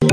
[0.00, 0.06] All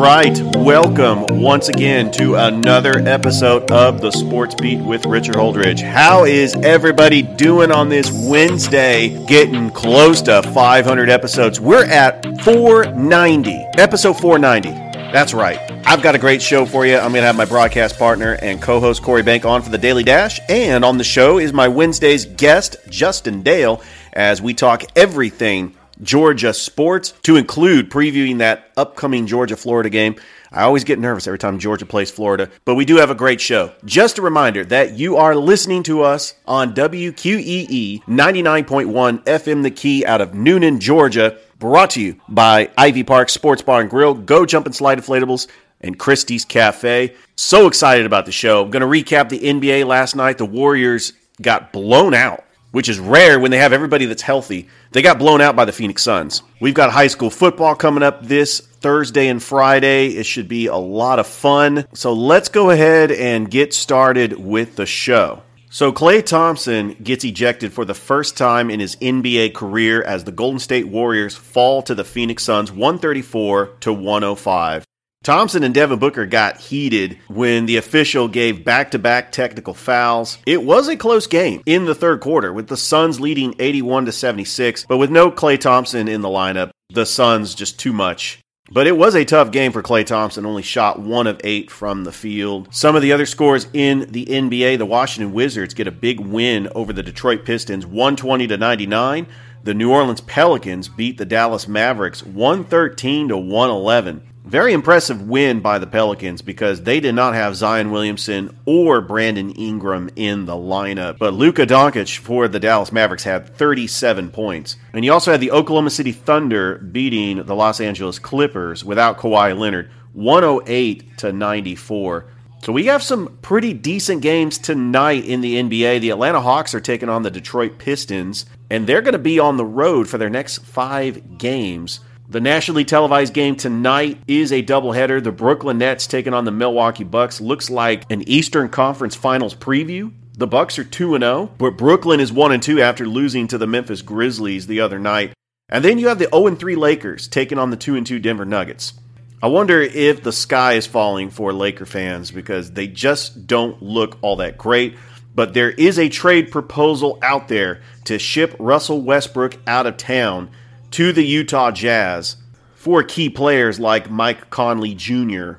[0.00, 5.82] right, welcome once again to another episode of the Sports Beat with Richard Holdridge.
[5.82, 9.22] How is everybody doing on this Wednesday?
[9.26, 11.60] Getting close to 500 episodes.
[11.60, 14.91] We're at 490, episode 490.
[15.12, 15.60] That's right.
[15.86, 16.96] I've got a great show for you.
[16.96, 19.76] I'm going to have my broadcast partner and co host Corey Bank on for the
[19.76, 20.40] Daily Dash.
[20.48, 23.82] And on the show is my Wednesday's guest, Justin Dale,
[24.14, 30.16] as we talk everything Georgia sports to include previewing that upcoming Georgia Florida game.
[30.50, 33.40] I always get nervous every time Georgia plays Florida, but we do have a great
[33.40, 33.72] show.
[33.84, 40.04] Just a reminder that you are listening to us on WQEE 99.1 FM The Key
[40.04, 44.44] out of Newnan, Georgia, brought to you by Ivy Park Sports Bar and Grill, Go
[44.44, 45.46] Jump and Slide Inflatables,
[45.80, 47.14] and Christie's Cafe.
[47.36, 48.64] So excited about the show.
[48.64, 50.38] I'm going to recap the NBA last night.
[50.38, 54.66] The Warriors got blown out which is rare when they have everybody that's healthy.
[54.92, 56.42] They got blown out by the Phoenix Suns.
[56.58, 60.08] We've got high school football coming up this Thursday and Friday.
[60.08, 61.86] It should be a lot of fun.
[61.92, 65.42] So let's go ahead and get started with the show.
[65.74, 70.30] So Klay Thompson gets ejected for the first time in his NBA career as the
[70.30, 74.84] Golden State Warriors fall to the Phoenix Suns 134 to 105.
[75.24, 80.36] Thompson and Devin Booker got heated when the official gave back to back technical fouls.
[80.44, 84.12] It was a close game in the third quarter, with the Suns leading 81 to
[84.12, 88.40] 76, but with no Klay Thompson in the lineup, the Suns just too much.
[88.70, 92.04] But it was a tough game for Klay Thompson, only shot one of eight from
[92.04, 92.68] the field.
[92.72, 96.68] Some of the other scores in the NBA, the Washington Wizards get a big win
[96.74, 99.26] over the Detroit Pistons, 120 to 99.
[99.64, 104.22] The New Orleans Pelicans beat the Dallas Mavericks 113 to 111.
[104.44, 109.52] Very impressive win by the Pelicans because they did not have Zion Williamson or Brandon
[109.52, 111.18] Ingram in the lineup.
[111.18, 114.76] But Luka Doncic for the Dallas Mavericks had 37 points.
[114.92, 119.56] And you also had the Oklahoma City Thunder beating the Los Angeles Clippers without Kawhi
[119.56, 122.26] Leonard 108 to 94.
[122.62, 126.00] So we have some pretty decent games tonight in the NBA.
[126.00, 129.56] The Atlanta Hawks are taking on the Detroit Pistons, and they're going to be on
[129.56, 132.00] the road for their next five games.
[132.32, 135.22] The nationally televised game tonight is a doubleheader.
[135.22, 137.42] The Brooklyn Nets taking on the Milwaukee Bucks.
[137.42, 140.14] Looks like an Eastern Conference Finals preview.
[140.38, 144.00] The Bucks are 2 0, but Brooklyn is 1 2 after losing to the Memphis
[144.00, 145.34] Grizzlies the other night.
[145.68, 148.94] And then you have the 0 3 Lakers taking on the 2 2 Denver Nuggets.
[149.42, 154.16] I wonder if the sky is falling for Laker fans because they just don't look
[154.22, 154.96] all that great.
[155.34, 160.48] But there is a trade proposal out there to ship Russell Westbrook out of town
[160.92, 162.36] to the Utah Jazz
[162.74, 165.52] for key players like Mike Conley Jr.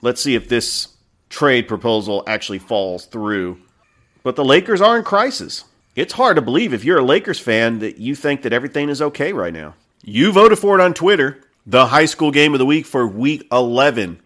[0.00, 0.88] Let's see if this
[1.28, 3.58] trade proposal actually falls through.
[4.22, 5.64] But the Lakers are in crisis.
[5.96, 9.02] It's hard to believe if you're a Lakers fan that you think that everything is
[9.02, 9.74] okay right now.
[10.04, 11.42] You voted for it on Twitter.
[11.66, 14.20] The high school game of the week for week 11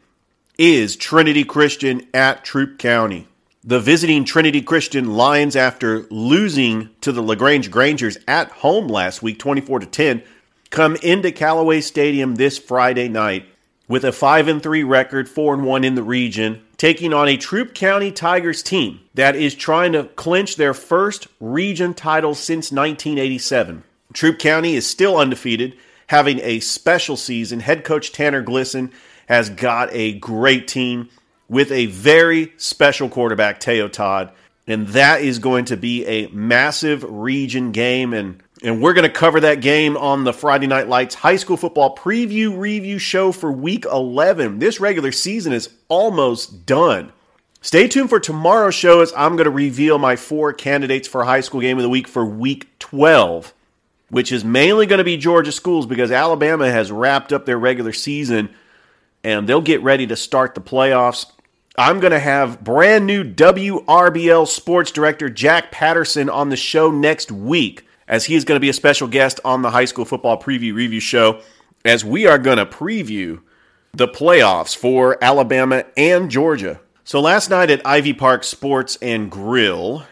[0.58, 3.26] is Trinity Christian at Troup County.
[3.64, 9.38] The visiting Trinity Christian Lions, after losing to the LaGrange Grangers at home last week,
[9.38, 10.22] 24 to 10,
[10.72, 13.46] come into Callaway Stadium this Friday night
[13.86, 17.36] with a 5 and 3 record, 4 and 1 in the region, taking on a
[17.36, 23.84] Troup County Tigers team that is trying to clinch their first region title since 1987.
[24.14, 27.60] Troup County is still undefeated, having a special season.
[27.60, 28.90] Head coach Tanner Glisson
[29.26, 31.10] has got a great team
[31.48, 34.32] with a very special quarterback, Teo Todd.
[34.66, 38.14] And that is going to be a massive region game.
[38.14, 41.56] And and we're going to cover that game on the Friday Night Lights High School
[41.56, 44.60] Football Preview Review Show for Week 11.
[44.60, 47.12] This regular season is almost done.
[47.60, 51.40] Stay tuned for tomorrow's show as I'm going to reveal my four candidates for High
[51.40, 53.52] School Game of the Week for Week 12,
[54.10, 57.92] which is mainly going to be Georgia schools because Alabama has wrapped up their regular
[57.92, 58.48] season
[59.24, 61.26] and they'll get ready to start the playoffs.
[61.76, 67.32] I'm going to have brand new WRBL sports director Jack Patterson on the show next
[67.32, 70.38] week as he is going to be a special guest on the high school football
[70.38, 71.40] preview review show
[71.82, 73.40] as we are going to preview
[73.94, 76.78] the playoffs for Alabama and Georgia.
[77.04, 80.04] So last night at Ivy Park Sports and Grill,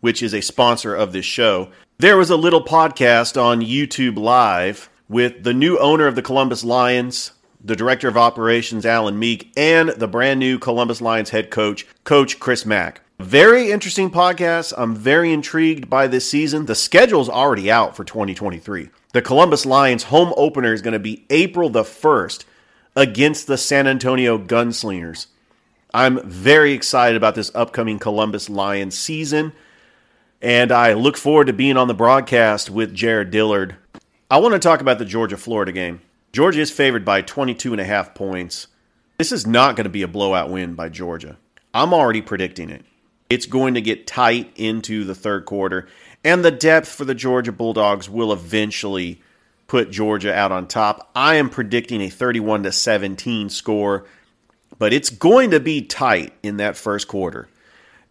[0.00, 4.88] which is a sponsor of this show, there was a little podcast on YouTube Live
[5.08, 9.88] with the new owner of the Columbus Lions, the director of operations, Alan Meek, and
[9.88, 13.00] the brand new Columbus Lions head coach, Coach Chris Mack.
[13.18, 14.72] Very interesting podcast.
[14.78, 16.66] I'm very intrigued by this season.
[16.66, 18.90] The schedule's already out for 2023.
[19.12, 22.44] The Columbus Lions home opener is going to be April the 1st
[22.94, 25.26] against the San Antonio Gunslingers.
[25.92, 29.52] I'm very excited about this upcoming Columbus Lions season,
[30.40, 33.74] and I look forward to being on the broadcast with Jared Dillard.
[34.30, 36.02] I want to talk about the Georgia Florida game.
[36.32, 38.68] Georgia is favored by 22 and a half points.
[39.18, 41.36] This is not going to be a blowout win by Georgia.
[41.74, 42.84] I'm already predicting it.
[43.30, 45.86] It's going to get tight into the third quarter,
[46.24, 49.20] and the depth for the Georgia Bulldogs will eventually
[49.66, 51.10] put Georgia out on top.
[51.14, 54.06] I am predicting a 31 to 17 score,
[54.78, 57.48] but it's going to be tight in that first quarter.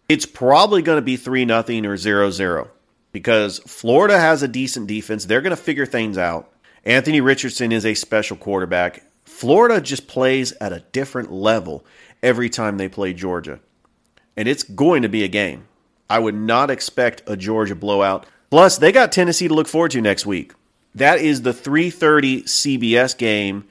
[0.08, 2.68] It's probably going to be 3 nothing or 0-0
[3.10, 5.24] because Florida has a decent defense.
[5.24, 6.52] They're going to figure things out.
[6.84, 9.02] Anthony Richardson is a special quarterback.
[9.24, 11.84] Florida just plays at a different level
[12.22, 13.60] every time they play Georgia.
[14.38, 15.66] And it's going to be a game.
[16.08, 18.24] I would not expect a Georgia blowout.
[18.50, 20.52] Plus, they got Tennessee to look forward to next week.
[20.94, 23.64] That is the 3:30 CBS game.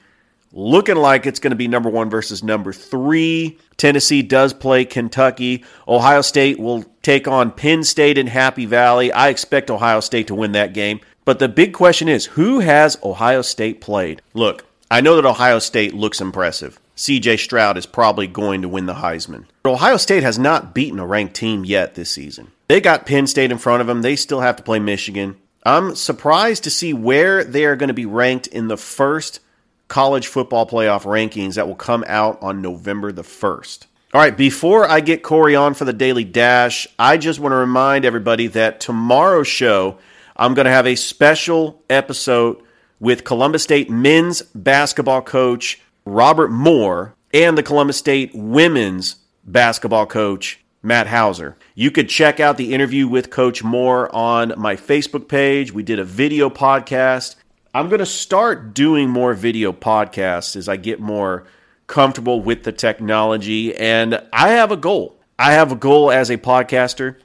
[0.52, 3.58] Looking like it's going to be number 1 versus number 3.
[3.78, 5.64] Tennessee does play Kentucky.
[5.88, 9.10] Ohio State will take on Penn State in Happy Valley.
[9.10, 11.00] I expect Ohio State to win that game.
[11.24, 14.20] But the big question is who has Ohio State played?
[14.34, 16.78] Look, I know that Ohio State looks impressive.
[16.98, 19.44] CJ Stroud is probably going to win the Heisman.
[19.62, 22.50] But Ohio State has not beaten a ranked team yet this season.
[22.66, 24.02] They got Penn State in front of them.
[24.02, 25.36] They still have to play Michigan.
[25.62, 29.38] I'm surprised to see where they are going to be ranked in the first
[29.86, 33.86] college football playoff rankings that will come out on November the 1st.
[34.12, 37.56] All right, before I get Corey on for the Daily Dash, I just want to
[37.56, 39.98] remind everybody that tomorrow's show,
[40.36, 42.60] I'm going to have a special episode
[42.98, 50.58] with Columbus State men's basketball coach Robert Moore and the Columbus State women's basketball coach
[50.82, 51.56] Matt Hauser.
[51.74, 55.72] You could check out the interview with Coach Moore on my Facebook page.
[55.72, 57.36] We did a video podcast.
[57.74, 61.44] I'm going to start doing more video podcasts as I get more
[61.86, 63.76] comfortable with the technology.
[63.76, 65.20] And I have a goal.
[65.38, 67.16] I have a goal as a podcaster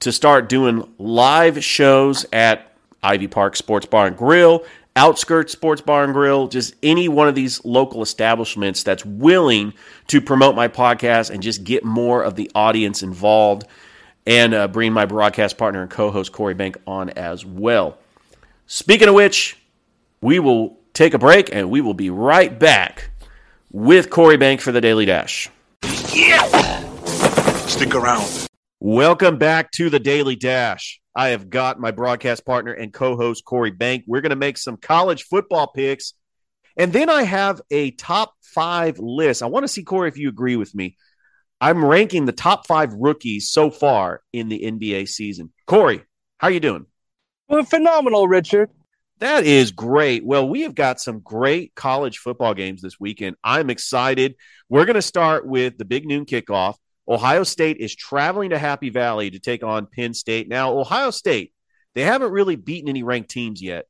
[0.00, 2.72] to start doing live shows at
[3.02, 4.64] Ivy Park Sports Bar and Grill,
[4.96, 9.72] Outskirts Sports Bar and Grill, just any one of these local establishments that's willing
[10.08, 13.66] to promote my podcast and just get more of the audience involved
[14.26, 17.98] and uh, bring my broadcast partner and co host Corey Bank on as well.
[18.66, 19.56] Speaking of which,
[20.20, 23.10] we will take a break and we will be right back
[23.72, 25.48] with Corey Bank for the Daily Dash.
[26.12, 26.44] Yeah!
[27.66, 28.48] Stick around.
[28.80, 30.99] Welcome back to the Daily Dash.
[31.14, 34.04] I have got my broadcast partner and co host, Corey Bank.
[34.06, 36.14] We're going to make some college football picks.
[36.76, 39.42] And then I have a top five list.
[39.42, 40.96] I want to see, Corey, if you agree with me.
[41.60, 45.52] I'm ranking the top five rookies so far in the NBA season.
[45.66, 46.02] Corey,
[46.38, 46.86] how are you doing?
[47.48, 48.70] Well, phenomenal, Richard.
[49.18, 50.24] That is great.
[50.24, 53.36] Well, we have got some great college football games this weekend.
[53.44, 54.36] I'm excited.
[54.70, 56.76] We're going to start with the big noon kickoff.
[57.10, 60.48] Ohio State is traveling to Happy Valley to take on Penn State.
[60.48, 61.52] Now, Ohio State,
[61.96, 63.86] they haven't really beaten any ranked teams yet,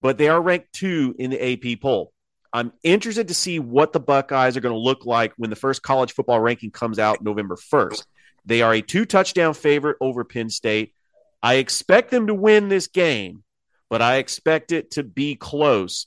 [0.00, 2.12] but they are ranked two in the AP poll.
[2.52, 5.82] I'm interested to see what the Buckeyes are going to look like when the first
[5.82, 8.06] college football ranking comes out November 1st.
[8.46, 10.94] They are a two touchdown favorite over Penn State.
[11.42, 13.42] I expect them to win this game,
[13.90, 16.06] but I expect it to be close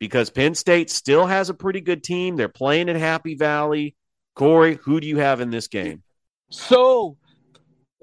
[0.00, 2.34] because Penn State still has a pretty good team.
[2.34, 3.94] They're playing in Happy Valley.
[4.38, 6.04] Corey, who do you have in this game?
[6.52, 7.16] So,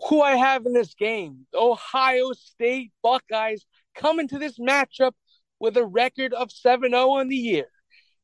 [0.09, 3.65] who I have in this game, the Ohio State Buckeyes
[3.95, 5.13] come into this matchup
[5.61, 7.67] with a record of 7 0 on the year.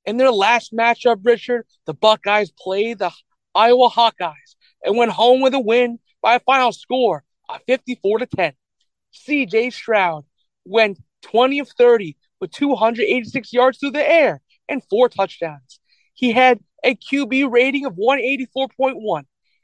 [0.06, 3.12] In their last matchup, Richard, the Buckeyes played the
[3.56, 8.26] Iowa Hawkeyes and went home with a win by a final score of 54 to
[8.26, 8.54] 10.
[9.14, 10.26] CJ Stroud
[10.66, 15.80] went 20 of 30 with 286 yards through the air and four touchdowns.
[16.14, 19.24] He had a QB rating of 184.1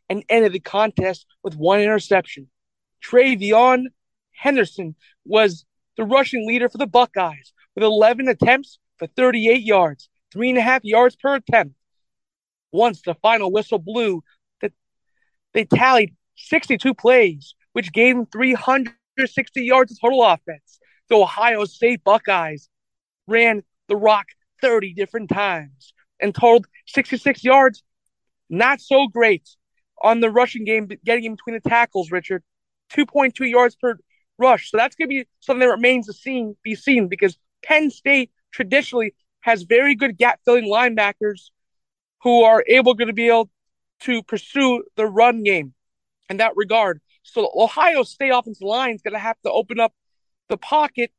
[0.10, 2.50] and ended the contest with one interception.
[3.04, 3.86] TreVeyon
[4.32, 4.96] Henderson
[5.26, 5.66] was
[5.98, 10.62] the rushing leader for the Buckeyes with 11 attempts for 38 yards, three and a
[10.62, 11.76] half yards per attempt.
[12.72, 14.24] Once the final whistle blew,
[15.54, 20.80] they tallied 62 plays, which gave them 360 yards of total offense.
[21.10, 22.70] The Ohio State Buckeyes
[23.28, 24.28] ran the rock
[24.62, 27.84] 30 different times and totaled 66 yards.
[28.50, 29.48] Not so great
[30.02, 32.44] on the rushing game, getting in between the tackles, Richard.
[32.94, 33.98] 2.2 yards per
[34.38, 34.72] rush.
[34.72, 38.32] So that's going to be something that remains to seen, be seen because Penn State
[38.52, 41.50] traditionally has very good gap filling linebackers
[42.24, 43.50] who are able to be able
[44.02, 45.74] to pursue the run game
[46.30, 47.02] in that regard.
[47.24, 49.94] So Ohio State offensive line is going to have to open up
[50.50, 51.12] the pocket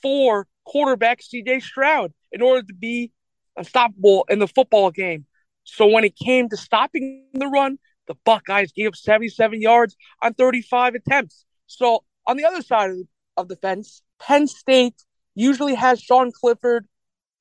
[0.00, 3.12] for quarterback CJ Stroud in order to be
[3.56, 5.26] unstoppable in the football game.
[5.64, 7.78] So when it came to stopping the run,
[8.08, 11.44] the Buckeyes gave up 77 yards on 35 attempts.
[11.66, 12.90] So on the other side
[13.36, 15.02] of the, fence, Penn State
[15.34, 16.86] usually has Sean Clifford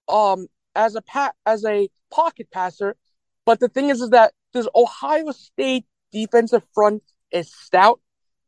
[0.08, 2.96] um, as a pa- as a pocket passer,
[3.46, 8.00] but the thing is, is that this Ohio State defensive front is stout,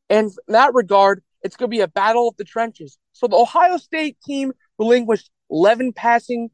[0.10, 2.98] and in that regard, it's going to be a battle of the trenches.
[3.12, 6.50] So the Ohio State team relinquished 11 passing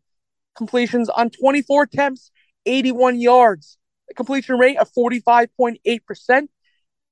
[0.60, 2.32] completions on 24 attempts,
[2.68, 3.78] 81 yards,
[4.12, 6.48] a completion rate of 45.8%.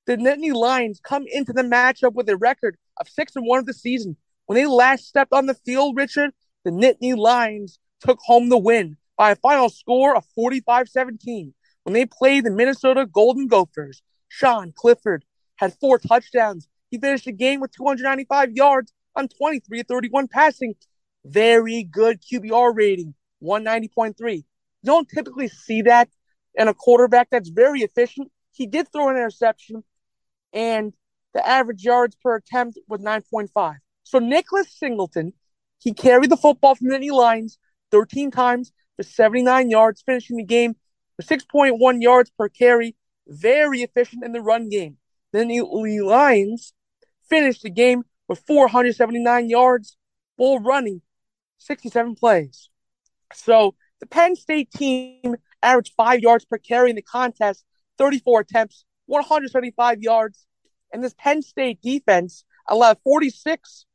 [0.05, 3.65] The Nittany Lions come into the matchup with a record of 6 and 1 of
[3.65, 4.17] the season.
[4.45, 6.31] When they last stepped on the field, Richard,
[6.63, 11.53] the Nittany Lions took home the win by a final score of 45 17.
[11.83, 15.23] When they played the Minnesota Golden Gophers, Sean Clifford
[15.55, 16.67] had four touchdowns.
[16.91, 20.75] He finished the game with 295 yards on 23 31 passing.
[21.25, 23.13] Very good QBR rating,
[23.43, 24.35] 190.3.
[24.35, 24.43] You
[24.83, 26.09] don't typically see that
[26.55, 28.31] in a quarterback that's very efficient.
[28.51, 29.83] He did throw an interception,
[30.53, 30.93] and
[31.33, 33.75] the average yards per attempt was 9.5.
[34.03, 35.33] So Nicholas Singleton,
[35.79, 37.59] he carried the football from the lines
[37.91, 40.75] 13 times for 79 yards, finishing the game
[41.17, 42.95] with 6.1 yards per carry.
[43.27, 44.97] Very efficient in the run game.
[45.33, 46.73] Then the Lions
[47.29, 49.97] finished the game with 479 yards
[50.37, 51.01] while running
[51.57, 52.69] 67 plays.
[53.33, 57.65] So the Penn State team averaged five yards per carry in the contest,
[57.97, 60.45] 34 attempts, 175 yards.
[60.93, 63.85] And this Penn State defense allowed 46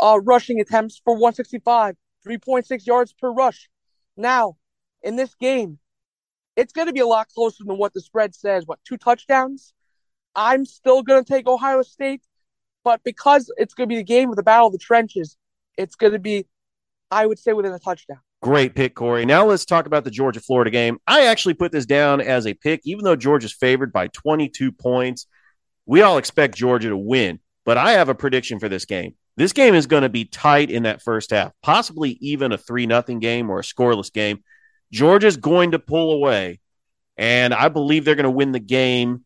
[0.00, 3.68] uh, rushing attempts for 165, 3.6 yards per rush.
[4.16, 4.56] Now,
[5.02, 5.78] in this game,
[6.56, 8.66] it's going to be a lot closer than what the spread says.
[8.66, 9.72] What, two touchdowns?
[10.34, 12.22] I'm still going to take Ohio State,
[12.84, 15.36] but because it's going to be the game of the battle of the trenches,
[15.76, 16.46] it's going to be,
[17.10, 18.18] I would say, within a touchdown.
[18.40, 19.26] Great pick, Corey.
[19.26, 20.98] Now let's talk about the Georgia Florida game.
[21.06, 25.26] I actually put this down as a pick, even though Georgia's favored by 22 points.
[25.86, 29.14] We all expect Georgia to win, but I have a prediction for this game.
[29.36, 32.86] This game is going to be tight in that first half, possibly even a 3
[32.86, 34.42] nothing game or a scoreless game.
[34.92, 36.60] Georgia's going to pull away,
[37.16, 39.24] and I believe they're going to win the game,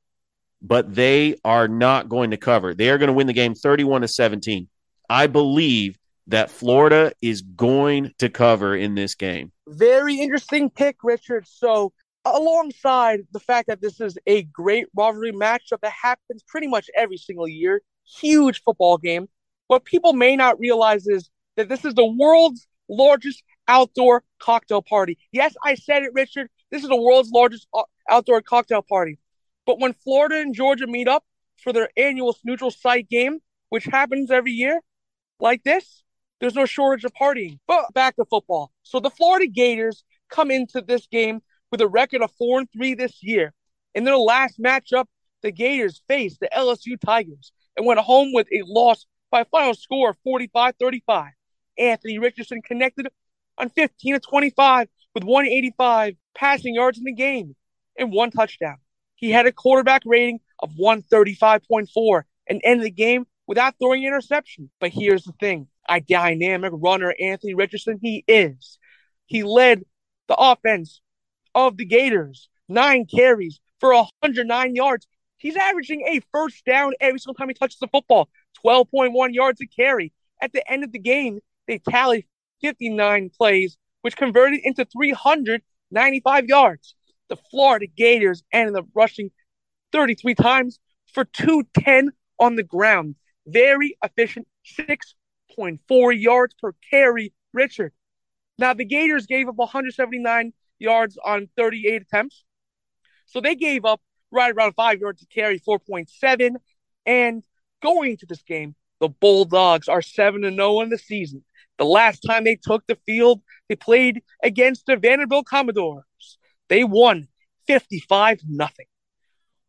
[0.61, 2.75] but they are not going to cover.
[2.75, 4.69] They are going to win the game 31 to 17.
[5.09, 5.99] I believe
[6.29, 9.53] that Florida is going to cover in this game.
[9.69, 11.47] Very interesting pick, Richard.
[11.47, 11.93] So,
[12.25, 17.17] alongside the fact that this is a great rivalry matchup that happens pretty much every
[17.17, 19.29] single year, huge football game,
[19.67, 25.19] what people may not realize is that this is the world's largest outdoor cocktail party.
[25.33, 26.49] Yes, I said it, Richard.
[26.71, 29.19] This is the world's largest uh, outdoor cocktail party.
[29.67, 31.25] But when Florida and Georgia meet up
[31.63, 33.39] for their annual neutral site game,
[33.69, 34.81] which happens every year
[35.41, 36.03] like this,
[36.43, 37.61] there's no shortage of partying.
[37.69, 38.73] But back to football.
[38.83, 42.95] So the Florida Gators come into this game with a record of four and three
[42.95, 43.55] this year.
[43.95, 45.05] In their last matchup,
[45.43, 49.73] the Gators faced the LSU Tigers and went home with a loss by a final
[49.75, 51.31] score of 45-35.
[51.79, 53.07] Anthony Richardson connected
[53.57, 57.55] on 15 of 25 with 185 passing yards in the game
[57.97, 58.79] and one touchdown.
[59.15, 64.71] He had a quarterback rating of 135.4 and ended the game without throwing an interception.
[64.81, 68.79] But here's the thing a dynamic runner, Anthony Richardson, he is.
[69.27, 69.83] He led
[70.29, 71.01] the offense
[71.55, 75.07] of the Gators, nine carries for 109 yards.
[75.37, 78.29] He's averaging a first down every single time he touches the football,
[78.65, 80.13] 12.1 yards a carry.
[80.41, 82.27] At the end of the game, they tallied
[82.63, 86.95] 59 plays, which converted into 395 yards.
[87.29, 89.31] The Florida Gators ended up rushing
[89.93, 90.79] 33 times
[91.13, 93.17] for 210 on the ground.
[93.47, 94.47] Very efficient,
[95.59, 97.93] 6.4 yards per carry, Richard.
[98.59, 102.45] Now, the Gators gave up 179 yards on 38 attempts.
[103.27, 106.57] So they gave up right around five yards to carry, 4.7.
[107.07, 107.43] And
[107.83, 111.45] going into this game, the Bulldogs are 7 0 in the season.
[111.79, 116.05] The last time they took the field, they played against the Vanderbilt Commodores.
[116.69, 117.29] They won
[117.67, 118.87] 55 nothing.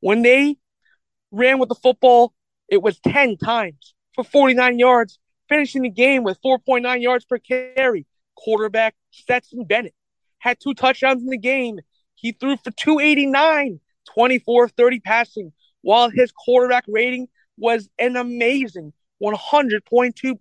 [0.01, 0.57] When they
[1.31, 2.33] ran with the football,
[2.67, 5.17] it was 10 times for 49 yards,
[5.53, 8.07] finishing the game with 4.9 yards per carry.
[8.35, 9.93] Quarterback Stetson Bennett
[10.39, 11.79] had two touchdowns in the game.
[12.15, 13.79] He threw for 289,
[14.15, 20.39] 24 30 passing, while his quarterback rating was an amazing 100.2,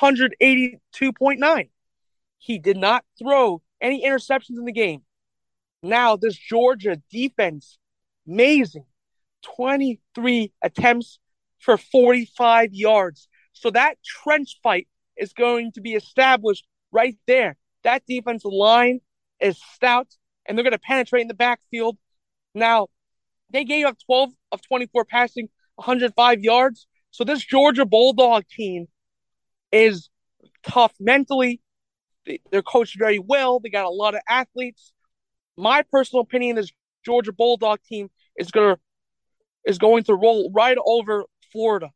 [0.00, 1.68] 182.9.
[2.38, 5.02] He did not throw any interceptions in the game.
[5.82, 7.78] Now, this Georgia defense,
[8.28, 8.84] amazing.
[9.42, 11.18] 23 attempts
[11.58, 13.26] for 45 yards.
[13.52, 17.56] So that trench fight is going to be established right there.
[17.84, 19.00] That defensive line
[19.40, 20.08] is stout
[20.46, 21.98] and they're going to penetrate in the backfield.
[22.54, 22.88] Now,
[23.50, 26.86] they gave up 12 of 24 passing, 105 yards.
[27.10, 28.86] So this Georgia Bulldog team
[29.70, 30.08] is
[30.62, 31.60] tough mentally.
[32.50, 33.60] They're coached very well.
[33.60, 34.92] They got a lot of athletes.
[35.56, 36.72] My personal opinion is
[37.04, 38.80] Georgia Bulldog team is going to
[39.64, 41.90] is going to roll right over Florida,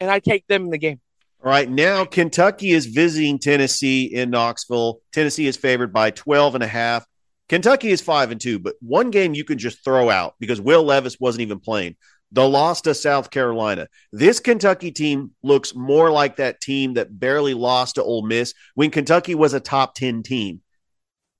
[0.00, 1.00] and I take them in the game.
[1.42, 5.00] All right, now Kentucky is visiting Tennessee in Knoxville.
[5.12, 7.06] Tennessee is favored by 12 and a half.
[7.48, 10.82] Kentucky is 5 and 2, but one game you can just throw out because Will
[10.82, 11.96] Levis wasn't even playing.
[12.32, 13.88] The loss to South Carolina.
[14.12, 18.90] This Kentucky team looks more like that team that barely lost to Ole Miss when
[18.90, 20.60] Kentucky was a top 10 team.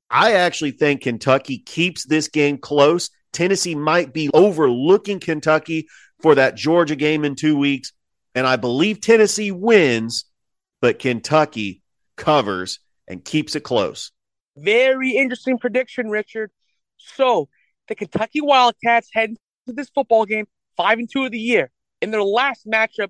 [0.09, 3.11] I actually think Kentucky keeps this game close.
[3.33, 5.89] Tennessee might be overlooking Kentucky
[6.23, 7.93] for that Georgia game in two weeks.
[8.39, 10.25] And I believe Tennessee wins,
[10.81, 11.83] but Kentucky
[12.17, 12.79] covers
[13.09, 14.13] and keeps it close.
[14.57, 16.53] Very interesting prediction, Richard.
[16.99, 17.49] So
[17.89, 19.35] the Kentucky Wildcats head
[19.67, 21.73] to this football game five and two of the year.
[22.01, 23.09] In their last matchup,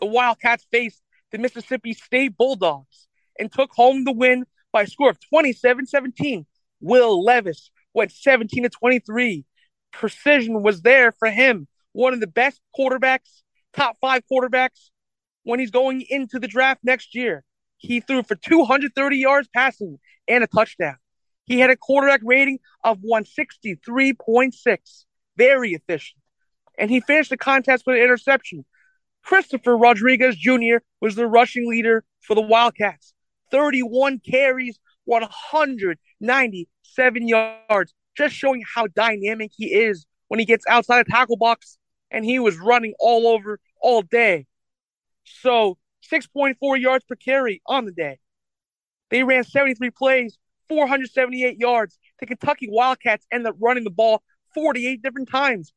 [0.00, 3.06] the Wildcats faced the Mississippi State Bulldogs
[3.38, 6.44] and took home the win by a score of 27-17.
[6.80, 9.44] Will Levis went 17 to 23.
[9.92, 11.68] Precision was there for him.
[11.92, 13.42] One of the best quarterbacks,
[13.74, 14.90] top five quarterbacks
[15.44, 17.44] when he's going into the draft next year.
[17.76, 19.98] He threw for 230 yards passing
[20.28, 20.96] and a touchdown.
[21.46, 25.04] He had a quarterback rating of 163.6.
[25.36, 26.20] Very efficient.
[26.78, 28.64] And he finished the contest with an interception.
[29.24, 30.78] Christopher Rodriguez Jr.
[31.00, 33.14] was the rushing leader for the Wildcats.
[33.50, 41.10] 31 carries, 197 yards, just showing how dynamic he is when he gets outside the
[41.10, 41.76] tackle box.
[42.10, 44.46] And he was running all over all day.
[45.24, 45.78] So
[46.12, 48.18] 6.4 yards per carry on the day.
[49.10, 51.98] They ran 73 plays, 478 yards.
[52.20, 54.22] The Kentucky Wildcats ended up running the ball
[54.54, 55.72] 48 different times,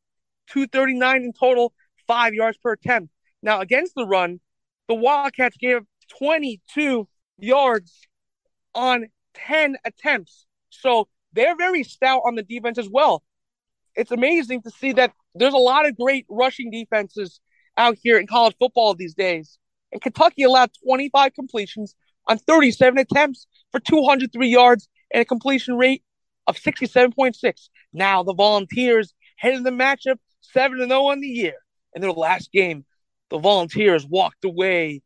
[0.49, 1.73] 239 in total,
[2.07, 3.11] five yards per attempt.
[3.41, 4.39] Now, against the run,
[4.87, 5.81] the Wildcats gave
[6.17, 8.07] 22 yards
[8.75, 10.45] on 10 attempts.
[10.69, 13.23] So they're very stout on the defense as well.
[13.95, 17.39] It's amazing to see that there's a lot of great rushing defenses
[17.77, 19.57] out here in college football these days.
[19.91, 21.95] And Kentucky allowed 25 completions
[22.27, 26.03] on 37 attempts for 203 yards and a completion rate
[26.47, 27.69] of 67.6.
[27.93, 31.55] Now the Volunteers head in the matchup 7 0 on the year.
[31.95, 32.85] In their last game,
[33.29, 35.01] the Volunteers walked away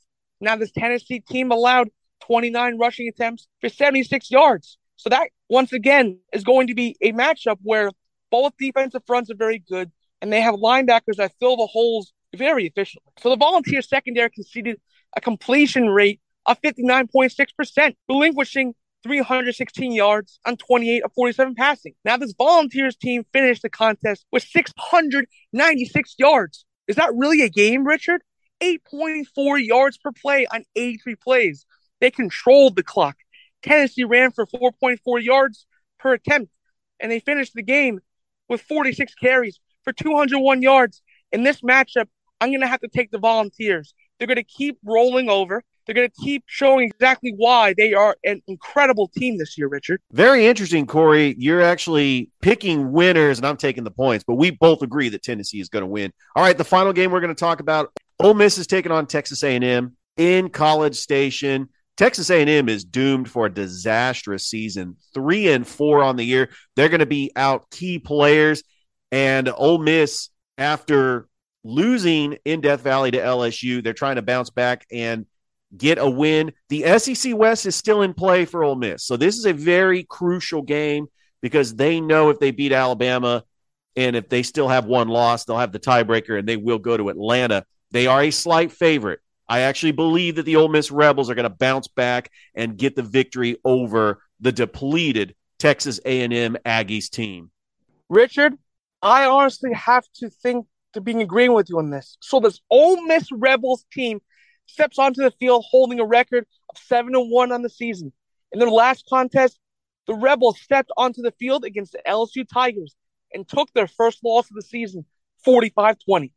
[0.41, 1.87] Now, this Tennessee team allowed
[2.25, 4.77] 29 rushing attempts for 76 yards.
[4.97, 7.89] So that, once again, is going to be a matchup where
[8.31, 12.67] both defensive fronts are very good, and they have linebackers that fill the holes very
[12.67, 13.13] efficiently.
[13.19, 14.81] So the Volunteer secondary conceded
[15.15, 21.93] a completion rate of 59.6%, relinquishing 316 yards on 28 of 47 passing.
[22.05, 26.65] Now, this Volunteers team finished the contest with 696 yards.
[26.87, 28.21] Is that really a game, Richard?
[28.61, 31.65] 8.4 yards per play on 83 plays.
[31.99, 33.17] They controlled the clock.
[33.63, 35.65] Tennessee ran for 4.4 yards
[35.99, 36.51] per attempt,
[36.99, 37.99] and they finished the game
[38.49, 41.01] with 46 carries for 201 yards.
[41.31, 42.07] In this matchup,
[42.39, 43.93] I'm going to have to take the Volunteers.
[44.17, 45.63] They're going to keep rolling over.
[45.91, 49.99] They're going to keep showing exactly why they are an incredible team this year, Richard.
[50.13, 51.35] Very interesting, Corey.
[51.37, 55.59] You're actually picking winners, and I'm taking the points, but we both agree that Tennessee
[55.59, 56.13] is going to win.
[56.33, 59.05] All right, the final game we're going to talk about Ole Miss is taking on
[59.05, 61.67] Texas A&M in College Station.
[61.97, 64.95] Texas A&M is doomed for a disastrous season.
[65.13, 66.51] Three and four on the year.
[66.77, 68.63] They're going to be out key players.
[69.11, 71.27] And Ole Miss, after
[71.65, 75.25] losing in Death Valley to LSU, they're trying to bounce back and
[75.75, 76.51] get a win.
[76.69, 79.03] The SEC West is still in play for Ole Miss.
[79.03, 81.07] So this is a very crucial game
[81.41, 83.43] because they know if they beat Alabama
[83.95, 86.95] and if they still have one loss, they'll have the tiebreaker and they will go
[86.97, 87.65] to Atlanta.
[87.91, 89.19] They are a slight favorite.
[89.49, 92.95] I actually believe that the Ole Miss Rebels are going to bounce back and get
[92.95, 97.51] the victory over the depleted Texas A&M Aggies team.
[98.07, 98.53] Richard,
[99.01, 102.17] I honestly have to think to be agreeing with you on this.
[102.21, 104.21] So this Ole Miss Rebels team
[104.71, 108.11] steps onto the field holding a record of seven and one on the season.
[108.51, 109.59] In their last contest,
[110.07, 112.95] the Rebels stepped onto the field against the LSU Tigers
[113.33, 115.05] and took their first loss of the season,
[115.45, 116.31] 45-20.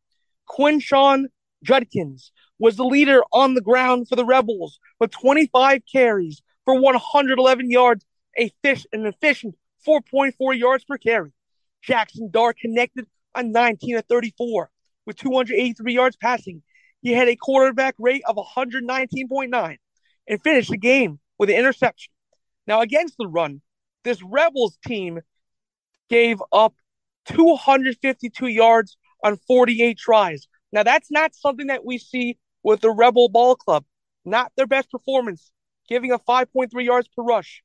[0.49, 1.27] Quinshon
[1.63, 7.71] Judkins was the leader on the ground for the Rebels with 25 carries for 111
[7.71, 8.05] yards,
[8.39, 11.33] a fish an efficient 4.4 yards per carry.
[11.83, 14.71] Jackson Dart connected on 19 of 34
[15.07, 16.63] with 283 yards passing.
[17.05, 19.77] He had a quarterback rate of 119.9
[20.27, 22.15] and finished the game with an interception.
[22.67, 23.61] Now, against the run,
[24.05, 25.21] this Rebels team
[26.09, 26.75] gave up
[27.27, 30.49] 252 yards on 48 tries.
[30.73, 33.85] Now, that's not something that we see with the Rebel Ball Club.
[34.25, 35.53] Not their best performance,
[35.87, 37.63] giving up 5.3 yards per rush.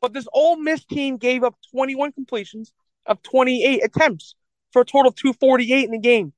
[0.00, 2.72] But this Ole Miss team gave up 21 completions
[3.06, 4.34] of 28 attempts
[4.72, 6.32] for a total of 248 in the game,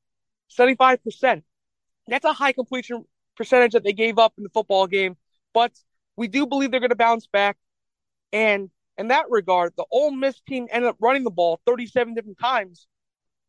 [0.54, 1.42] 75%.
[2.08, 3.04] That's a high completion
[3.36, 5.16] percentage that they gave up in the football game,
[5.52, 5.72] but
[6.16, 7.56] we do believe they're going to bounce back.
[8.32, 12.38] And in that regard, the Ole Miss team ended up running the ball 37 different
[12.38, 12.86] times,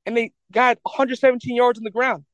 [0.05, 2.25] and they got 117 yards on the ground.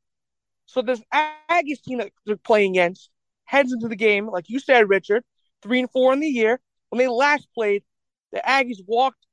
[0.66, 3.10] So this Aggies team that they're playing against
[3.46, 5.24] heads into the game, like you said, Richard,
[5.62, 6.60] three and four in the year.
[6.90, 7.84] When they last played,
[8.32, 9.26] the Aggies walked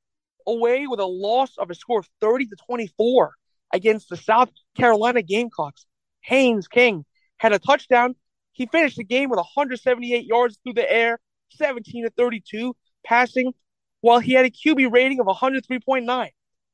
[0.45, 3.33] away with a loss of a score of 30 to 24
[3.73, 5.85] against the South Carolina Gamecocks.
[6.29, 7.05] Haynes King
[7.37, 8.15] had a touchdown.
[8.51, 13.53] He finished the game with 178 yards through the air, 17 to 32 passing,
[14.01, 16.29] while he had a QB rating of 103.9.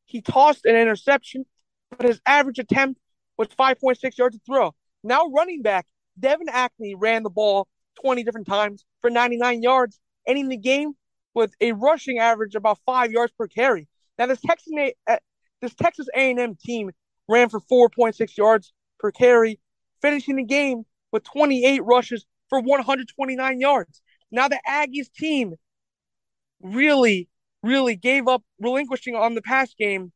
[0.07, 1.45] He tossed an interception,
[1.97, 2.99] but his average attempt
[3.37, 4.75] was 5.6 yards to throw.
[5.03, 5.87] Now running back
[6.19, 7.69] Devin Ackley ran the ball
[8.01, 10.93] 20 different times for 99 yards, ending the game
[11.33, 13.87] with a rushing average about five yards per carry.
[14.17, 14.73] Now this Texas
[15.07, 15.17] uh,
[15.61, 16.91] this Texas A&M team
[17.29, 18.73] ran for 4.6 yards
[19.05, 19.59] per carry,
[20.01, 24.01] finishing the game with 28 rushes for 129 yards.
[24.31, 25.53] Now the Aggies team
[26.59, 27.29] really,
[27.61, 30.11] really gave up, relinquishing on the pass game,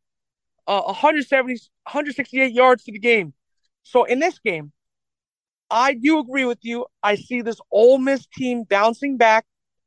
[0.68, 3.34] uh, 170, 168 yards to the game.
[3.84, 4.72] So in this game,
[5.70, 6.88] I do agree with you.
[7.04, 9.46] I see this Ole Miss team bouncing back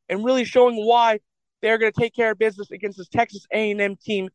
[0.09, 1.19] and really showing why
[1.61, 4.29] they're going to take care of business against this Texas A&M team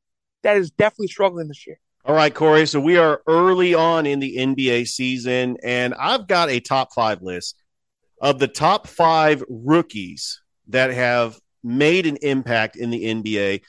[0.43, 1.79] that is definitely struggling this year.
[2.07, 2.65] All right, Corey.
[2.65, 7.21] So we are early on in the NBA season, and I've got a top five
[7.21, 7.61] list
[8.21, 13.61] of the top five rookies that have made an impact in the NBA.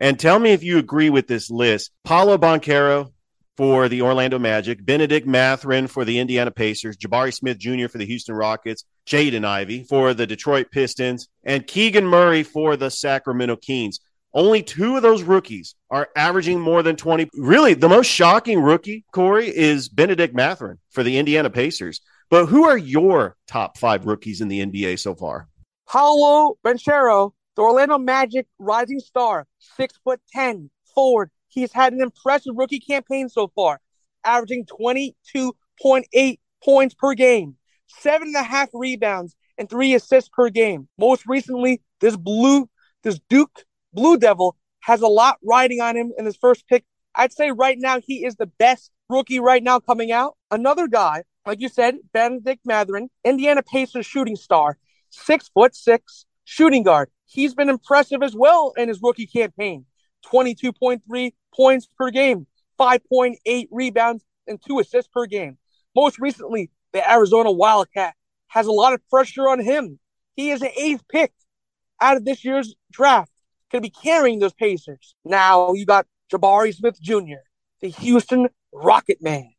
[0.00, 1.92] And tell me if you agree with this list.
[2.02, 3.12] Paolo Banchero
[3.56, 7.86] for the Orlando Magic, Benedict Mathurin for the Indiana Pacers, Jabari Smith Jr.
[7.86, 12.90] for the Houston Rockets, Jaden Ivey for the Detroit Pistons, and Keegan Murray for the
[12.90, 14.00] Sacramento Kings.
[14.34, 17.30] Only two of those rookies are averaging more than 20.
[17.34, 22.00] Really, the most shocking rookie, Corey, is Benedict Mathurin for the Indiana Pacers.
[22.30, 25.48] But who are your top five rookies in the NBA so far?
[25.88, 31.30] Paolo Banchero, the Orlando Magic rising star, six foot ten, forward.
[31.46, 33.80] He's had an impressive rookie campaign so far,
[34.24, 37.54] averaging 22.8 points per game,
[37.86, 40.88] seven and a half rebounds, and three assists per game.
[40.98, 42.68] Most recently, this blue,
[43.04, 43.64] this Duke
[43.94, 46.84] Blue Devil has a lot riding on him in his first pick.
[47.14, 50.36] I'd say right now he is the best rookie right now coming out.
[50.50, 54.78] Another guy, like you said, Benedict Mathurin, Indiana Pacers shooting star,
[55.10, 57.08] six foot six shooting guard.
[57.26, 59.86] He's been impressive as well in his rookie campaign.
[60.32, 62.46] 22.3 points per game,
[62.80, 65.58] 5.8 rebounds, and two assists per game.
[65.94, 68.14] Most recently, the Arizona Wildcat
[68.48, 69.98] has a lot of pressure on him.
[70.34, 71.32] He is an eighth pick
[72.00, 73.30] out of this year's draft
[73.74, 75.16] going to be carrying those Pacers.
[75.24, 77.42] Now you got Jabari Smith Jr.,
[77.80, 79.50] the Houston Rocket Man,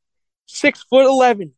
[0.45, 1.51] six foot eleven,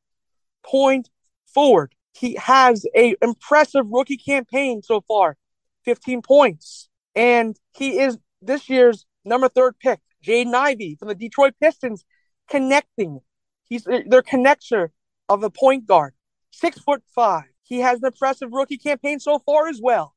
[0.66, 1.10] point
[1.46, 1.94] forward.
[2.14, 5.38] He has a impressive rookie campaign so far,
[5.86, 10.00] fifteen points, and he is this year's number third pick.
[10.26, 12.06] Jaden Ivey from the Detroit Pistons,
[12.50, 13.20] connecting.
[13.66, 14.90] He's their connector
[15.30, 16.16] of the point guard,
[16.52, 17.44] six foot five.
[17.62, 20.16] he has an impressive rookie campaign so far as well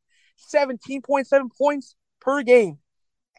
[0.55, 2.79] 17.7 points per game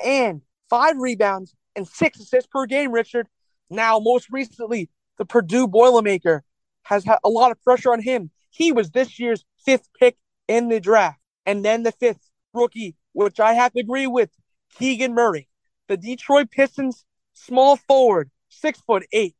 [0.04, 3.28] and five rebounds and six assists per game, Richard.
[3.70, 6.42] Now, most recently, the Purdue Boilermaker
[6.84, 8.32] has had a lot of pressure on him.
[8.50, 10.18] He was this year's fifth pick
[10.48, 11.20] in the draft.
[11.46, 14.30] And then the fifth rookie, which I have to agree with,
[14.78, 15.48] Keegan Murray,
[15.88, 19.36] the Detroit Pistons small forward, six foot eight.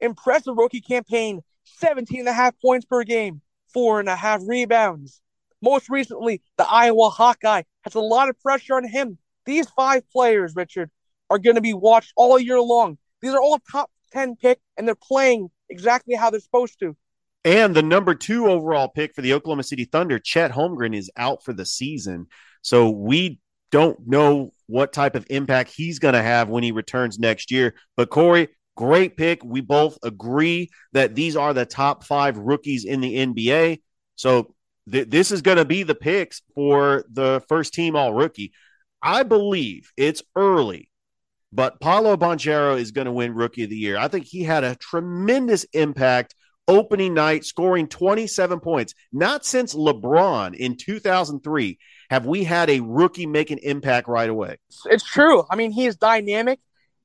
[0.00, 3.40] Impressive rookie campaign, 17 and a half points per game,
[3.72, 5.22] four and a half rebounds.
[5.62, 9.18] Most recently, the Iowa Hawkeye has a lot of pressure on him.
[9.44, 10.90] These five players, Richard,
[11.30, 12.98] are going to be watched all year long.
[13.22, 16.96] These are all top 10 pick, and they're playing exactly how they're supposed to.
[17.44, 21.44] And the number two overall pick for the Oklahoma City Thunder, Chet Holmgren, is out
[21.44, 22.26] for the season.
[22.62, 23.38] So we
[23.70, 27.74] don't know what type of impact he's going to have when he returns next year.
[27.96, 29.44] But Corey, great pick.
[29.44, 33.80] We both agree that these are the top five rookies in the NBA.
[34.16, 34.55] So
[34.90, 38.52] th- this is going to be the picks for the first team all rookie.
[39.02, 40.90] I believe it's early,
[41.52, 43.98] but Paolo Banchero is going to win Rookie of the Year.
[43.98, 46.34] I think he had a tremendous impact
[46.68, 48.94] opening night, scoring 27 points.
[49.12, 51.78] Not since LeBron in 2003
[52.10, 54.56] have we had a rookie make an impact right away.
[54.86, 55.44] It's true.
[55.50, 56.60] I mean, he is dynamic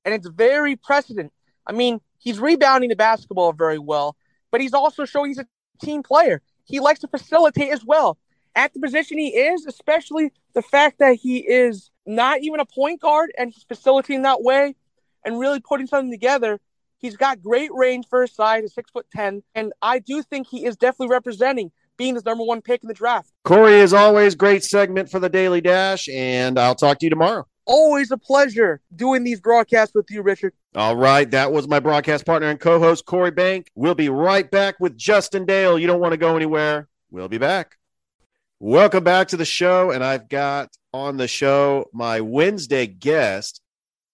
[0.06, 1.32] and it's very precedent.
[1.68, 4.16] I mean, he's rebounding the basketball very well,
[4.52, 5.48] but he's also showing he's a
[5.84, 6.42] team player.
[6.72, 8.18] He likes to facilitate as well.
[8.56, 13.02] At the position he is, especially the fact that he is not even a point
[13.02, 14.76] guard and he's facilitating that way
[15.24, 16.60] and really putting something together.
[16.98, 20.48] He's got great range for his size, a six foot ten, and I do think
[20.48, 23.32] he is definitely representing being his number one pick in the draft.
[23.44, 27.48] Corey, is always, great segment for the Daily Dash, and I'll talk to you tomorrow.
[27.66, 30.54] Always a pleasure doing these broadcasts with you, Richard.
[30.76, 33.70] All right, that was my broadcast partner and co-host Corey Bank.
[33.76, 35.78] We'll be right back with Justin Dale.
[35.78, 36.88] You don't want to go anywhere.
[37.12, 37.78] We'll be back.
[38.60, 43.62] Welcome back to the show, and I've got on the show my Wednesday guest,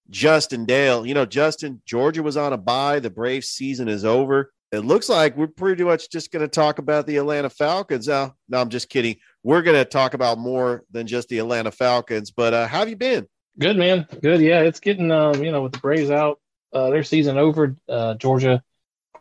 [0.09, 1.05] Justin Dale.
[1.05, 2.99] You know, Justin, Georgia was on a bye.
[2.99, 4.51] The Braves season is over.
[4.71, 8.07] It looks like we're pretty much just going to talk about the Atlanta Falcons.
[8.07, 9.15] Now, no, I'm just kidding.
[9.43, 12.31] We're going to talk about more than just the Atlanta Falcons.
[12.31, 13.27] But uh, how have you been?
[13.59, 14.07] Good, man.
[14.21, 14.41] Good.
[14.41, 16.39] Yeah, it's getting, um, you know, with the Braves out,
[16.73, 17.75] uh, their season over.
[17.89, 18.63] Uh, Georgia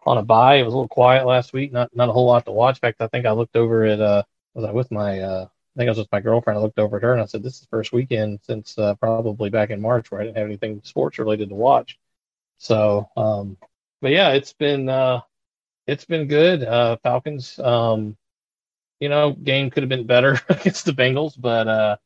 [0.04, 0.56] on a bye.
[0.56, 1.72] It was a little quiet last week.
[1.72, 2.76] Not not a whole lot to watch.
[2.76, 4.22] In fact, I think I looked over at uh,
[4.54, 6.58] was I with my uh, I think I was with my girlfriend.
[6.58, 8.94] I looked over at her and I said, "This is the first weekend since uh,
[8.96, 11.98] probably back in March where I didn't have anything sports related to watch."
[12.58, 13.58] So, um,
[14.02, 15.22] but yeah, it's been uh,
[15.86, 16.62] it's been good.
[16.62, 18.16] Uh, Falcons, um,
[19.00, 21.96] you know, game could have been better against the Bengals, but uh,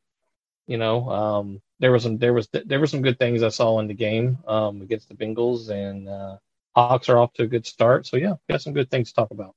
[0.67, 3.79] you know, um, there was some there was there were some good things I saw
[3.81, 6.37] in the game um, against the Bengals, and uh,
[6.75, 8.07] Hawks are off to a good start.
[8.07, 9.55] So yeah, got some good things to talk about.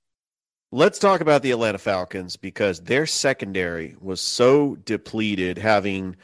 [0.71, 6.15] Let's talk about the Atlanta Falcons because their secondary was so depleted, having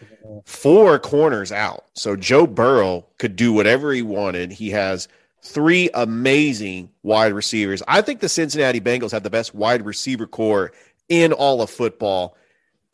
[0.44, 1.86] four corners out.
[1.94, 4.52] So Joe Burrow could do whatever he wanted.
[4.52, 5.08] He has
[5.44, 7.84] three amazing wide receivers.
[7.88, 10.72] I think the Cincinnati Bengals have the best wide receiver corps
[11.10, 12.36] in all of football.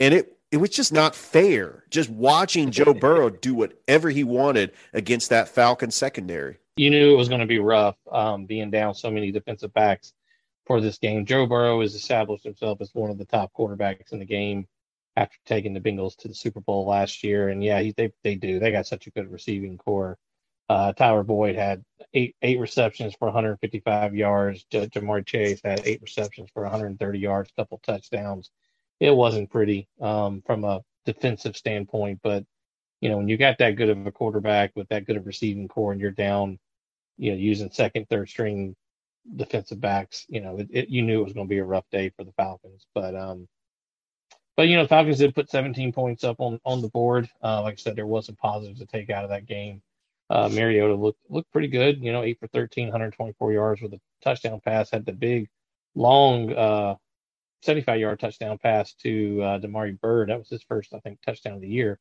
[0.02, 4.72] And it it was just not fair just watching Joe Burrow do whatever he wanted
[4.94, 6.60] against that Falcon secondary.
[6.78, 10.14] You knew it was going to be rough um, being down so many defensive backs
[10.66, 11.26] for this game.
[11.26, 14.66] Joe Burrow has established himself as one of the top quarterbacks in the game
[15.18, 17.50] after taking the Bengals to the Super Bowl last year.
[17.50, 18.58] And yeah, he, they they do.
[18.58, 20.18] They got such a good receiving corps.
[20.70, 24.64] Uh, Tyler Boyd had eight eight receptions for 155 yards.
[24.72, 28.52] J- Ja'Marr Chase had eight receptions for 130 yards, a couple touchdowns.
[29.00, 32.46] It wasn't pretty um, from a defensive standpoint, but
[33.02, 35.68] you know when you got that good of a quarterback with that good of receiving
[35.68, 36.60] corps and you're down,
[37.18, 38.76] you know using second, third string
[39.36, 41.90] defensive backs, you know, it, it, you knew it was going to be a rough
[41.92, 42.86] day for the Falcons.
[42.94, 43.48] But um,
[44.56, 47.30] but you know, Falcons did put 17 points up on on the board.
[47.44, 49.82] Uh, like I said, there was some positives to take out of that game.
[50.30, 52.02] Uh, Mariota looked looked pretty good.
[52.02, 54.90] You know, eight for 13, 124 yards with a touchdown pass.
[54.90, 55.50] Had the big,
[55.96, 56.96] long, uh,
[57.62, 60.30] 75 yard touchdown pass to uh, Damiere Byrd.
[60.30, 62.00] That was his first, I think, touchdown of the year.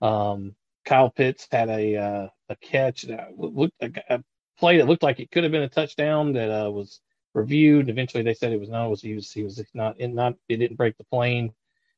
[0.00, 4.22] Um, Kyle Pitts had a uh, a catch that looked a,
[4.58, 7.00] play that looked like it could have been a touchdown that uh, was
[7.34, 7.88] reviewed.
[7.88, 8.86] Eventually, they said it was not.
[8.86, 11.52] It was he was he was not in not it didn't break the plane,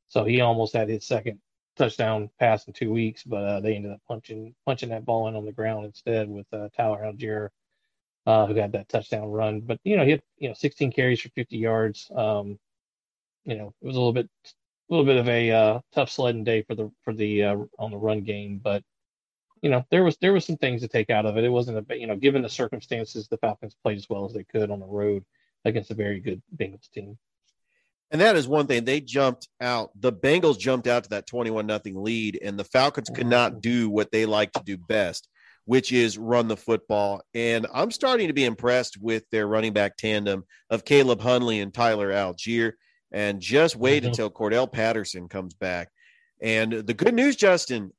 [0.06, 1.38] so he almost had his second
[1.76, 3.22] touchdown pass in two weeks.
[3.24, 6.46] But uh, they ended up punching punching that ball in on the ground instead with
[6.52, 7.50] uh, Tyler Allgeier,
[8.26, 9.60] uh, who had that touchdown run.
[9.60, 12.10] But you know he had you know 16 carries for 50 yards.
[12.14, 12.58] Um,
[13.44, 16.44] you know it was a little bit a little bit of a uh, tough sledding
[16.44, 18.82] day for the for the uh, on the run game, but
[19.64, 21.44] you know, there was there was some things to take out of it.
[21.44, 24.44] It wasn't a you know, given the circumstances, the Falcons played as well as they
[24.44, 25.24] could on the road
[25.64, 27.16] against a very good Bengals team.
[28.10, 28.84] And that is one thing.
[28.84, 29.90] They jumped out.
[29.98, 33.88] The Bengals jumped out to that 21 nothing lead, and the Falcons could not do
[33.88, 35.30] what they like to do best,
[35.64, 37.22] which is run the football.
[37.32, 41.72] And I'm starting to be impressed with their running back tandem of Caleb Huntley and
[41.72, 42.72] Tyler Allgeier.
[43.14, 44.08] And just wait Mhm.
[44.08, 45.90] until Cordarrelle Patterson comes back.
[46.42, 47.92] And the good news, Justin,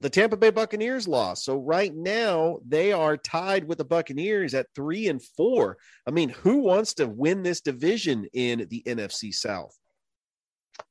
[0.00, 1.44] the Tampa Bay Buccaneers lost.
[1.44, 5.78] So right now they are tied with the Buccaneers at three and four.
[6.06, 9.76] I mean, who wants to win this division in the NFC South?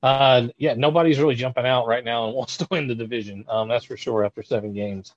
[0.03, 3.45] Uh, yeah, nobody's really jumping out right now and wants to win the division.
[3.47, 5.13] Um, that's for sure after seven games.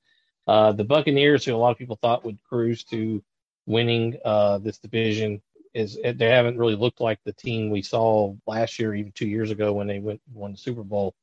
[0.46, 3.22] Uh, the Buccaneers, who a lot of people thought would cruise to
[3.66, 5.40] winning uh, this division,
[5.74, 9.50] is they haven't really looked like the team we saw last year, even two years
[9.50, 11.14] ago when they went won the Super Bowl.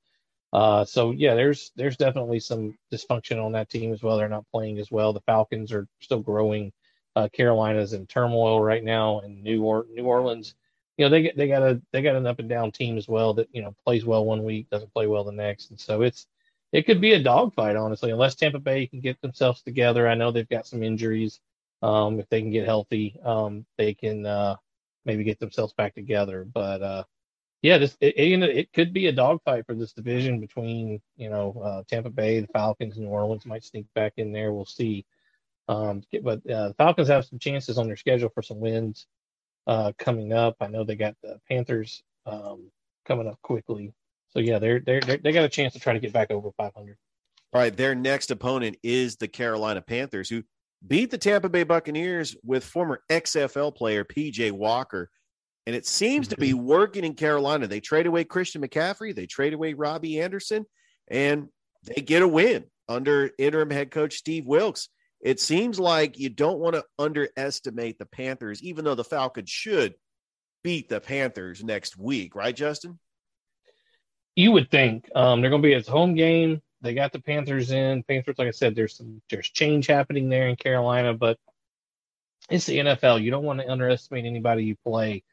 [0.53, 4.17] Uh, so yeah, there's there's definitely some dysfunction on that team as well.
[4.17, 5.13] They're not playing as well.
[5.13, 6.73] The Falcons are still growing.
[7.15, 10.55] Uh, Carolina's in turmoil right now, and New or- New Orleans,
[10.97, 13.33] you know, they they got a they got an up and down team as well
[13.35, 16.27] that you know plays well one week, doesn't play well the next, and so it's
[16.73, 20.07] it could be a dogfight honestly, unless Tampa Bay can get themselves together.
[20.07, 21.39] I know they've got some injuries.
[21.81, 24.55] Um, if they can get healthy, um, they can uh,
[25.05, 26.45] maybe get themselves back together.
[26.45, 27.03] But uh,
[27.61, 31.61] yeah, this it, it, it could be a dogfight for this division between you know
[31.63, 34.53] uh, Tampa Bay, the Falcons, New Orleans might sneak back in there.
[34.53, 35.05] We'll see.
[35.67, 39.07] Um, but uh, the Falcons have some chances on their schedule for some wins
[39.67, 40.57] uh, coming up.
[40.59, 42.71] I know they got the Panthers um,
[43.05, 43.93] coming up quickly,
[44.29, 46.51] so yeah, they're they're, they're they got a chance to try to get back over
[46.57, 46.97] 500.
[47.53, 50.43] All right, their next opponent is the Carolina Panthers, who
[50.85, 55.09] beat the Tampa Bay Buccaneers with former XFL player PJ Walker.
[55.67, 57.67] And it seems to be working in Carolina.
[57.67, 60.65] They trade away Christian McCaffrey, they trade away Robbie Anderson,
[61.09, 61.49] and
[61.83, 64.89] they get a win under interim head coach Steve Wilks.
[65.21, 69.93] It seems like you don't want to underestimate the Panthers, even though the Falcons should
[70.63, 72.99] beat the Panthers next week, right, Justin?
[74.35, 76.61] You would think um, they're going to be at home game.
[76.81, 78.03] They got the Panthers in.
[78.03, 81.37] Panthers, like I said, there's some there's change happening there in Carolina, but
[82.49, 83.21] it's the NFL.
[83.21, 85.23] You don't want to underestimate anybody you play.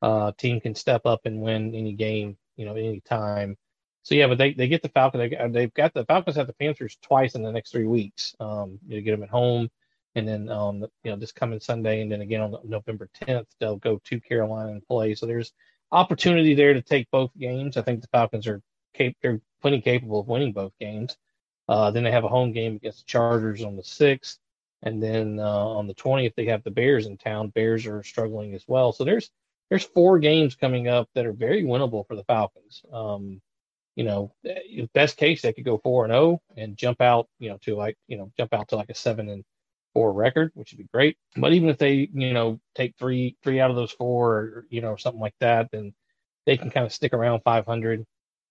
[0.00, 3.56] Uh, team can step up and win any game, you know, any time.
[4.02, 5.20] So yeah, but they, they get the Falcons.
[5.20, 8.34] They got, they've got the Falcons have the Panthers twice in the next three weeks.
[8.38, 9.70] Um, you get them at home,
[10.14, 13.76] and then um, you know this coming Sunday, and then again on November 10th they'll
[13.76, 15.14] go to Carolina and play.
[15.14, 15.52] So there's
[15.90, 17.76] opportunity there to take both games.
[17.76, 18.60] I think the Falcons are
[18.94, 21.16] cap- they're plenty capable of winning both games.
[21.68, 24.38] Uh, then they have a home game against the Chargers on the sixth,
[24.82, 27.48] and then uh, on the 20th they have the Bears in town.
[27.48, 28.92] Bears are struggling as well.
[28.92, 29.30] So there's
[29.70, 32.82] there's four games coming up that are very winnable for the Falcons.
[32.92, 33.40] Um,
[33.96, 34.32] you know,
[34.92, 37.96] best case they could go four and zero and jump out, you know, to like
[38.08, 39.44] you know jump out to like a seven and
[39.94, 41.16] four record, which would be great.
[41.36, 44.80] But even if they you know take three three out of those four, or you
[44.80, 45.94] know something like that, then
[46.46, 48.04] they can kind of stick around 500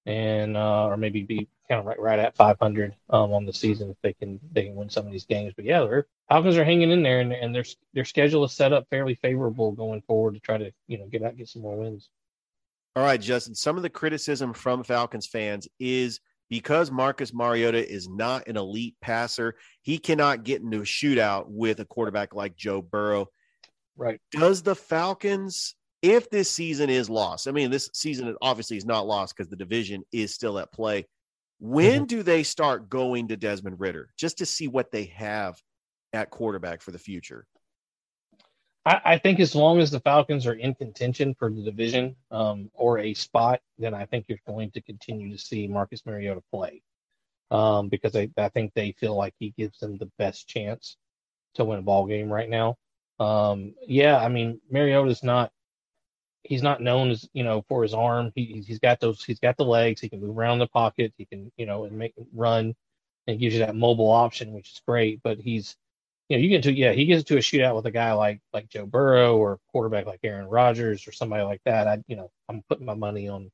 [0.06, 3.90] and uh, or maybe be kind of right right at 500 um, on the season
[3.90, 5.54] if they can they can win some of these games.
[5.56, 8.74] But yeah, their Falcons are hanging in there, and, and their their schedule is set
[8.74, 11.78] up fairly favorable going forward to try to you know get out get some more
[11.78, 12.10] wins.
[12.96, 13.56] All right, Justin.
[13.56, 18.96] Some of the criticism from Falcons fans is because Marcus Mariota is not an elite
[19.02, 23.30] passer, he cannot get into a shootout with a quarterback like Joe Burrow.
[23.96, 24.20] Right.
[24.32, 29.08] Does the Falcons, if this season is lost, I mean, this season obviously is not
[29.08, 31.08] lost because the division is still at play.
[31.60, 32.06] When mm-hmm.
[32.06, 35.60] do they start going to Desmond Ridder just to see what they have
[36.12, 37.48] at quarterback for the future?
[38.86, 42.70] I, I, think as long as the Falcons are in contention for the division um,
[42.74, 46.82] or a spot, then I think you're going to continue to see Marcus Mariota play
[47.50, 50.98] um, because I, I, think they feel like he gives them the best chance
[51.54, 52.76] to win a ball game right now.
[53.22, 55.52] Um, yeah, I mean Mariota's not
[56.44, 58.32] he's not known as you know for his arm.
[58.36, 60.02] He, he's got those he's got the legs.
[60.02, 61.14] He can move around the pocket.
[61.18, 62.76] He can you know and make run
[63.28, 65.22] and gives you that mobile option, which is great.
[65.24, 65.76] But he's
[66.30, 68.42] you know, you get into yeah, he gets to a shootout with a guy like
[68.54, 71.88] like Joe Burrow or quarterback like Aaron Rodgers or somebody like that.
[71.88, 73.52] I you know, I'm putting my money on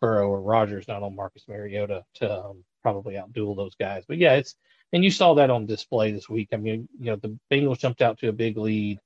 [0.00, 4.04] Burrow or Rodgers, not on Marcus Mariota to um, probably outduel those guys.
[4.06, 4.56] But yeah, it's
[4.92, 6.48] and you saw that on display this week.
[6.52, 8.98] I mean, you know, the Bengals jumped out to a big lead.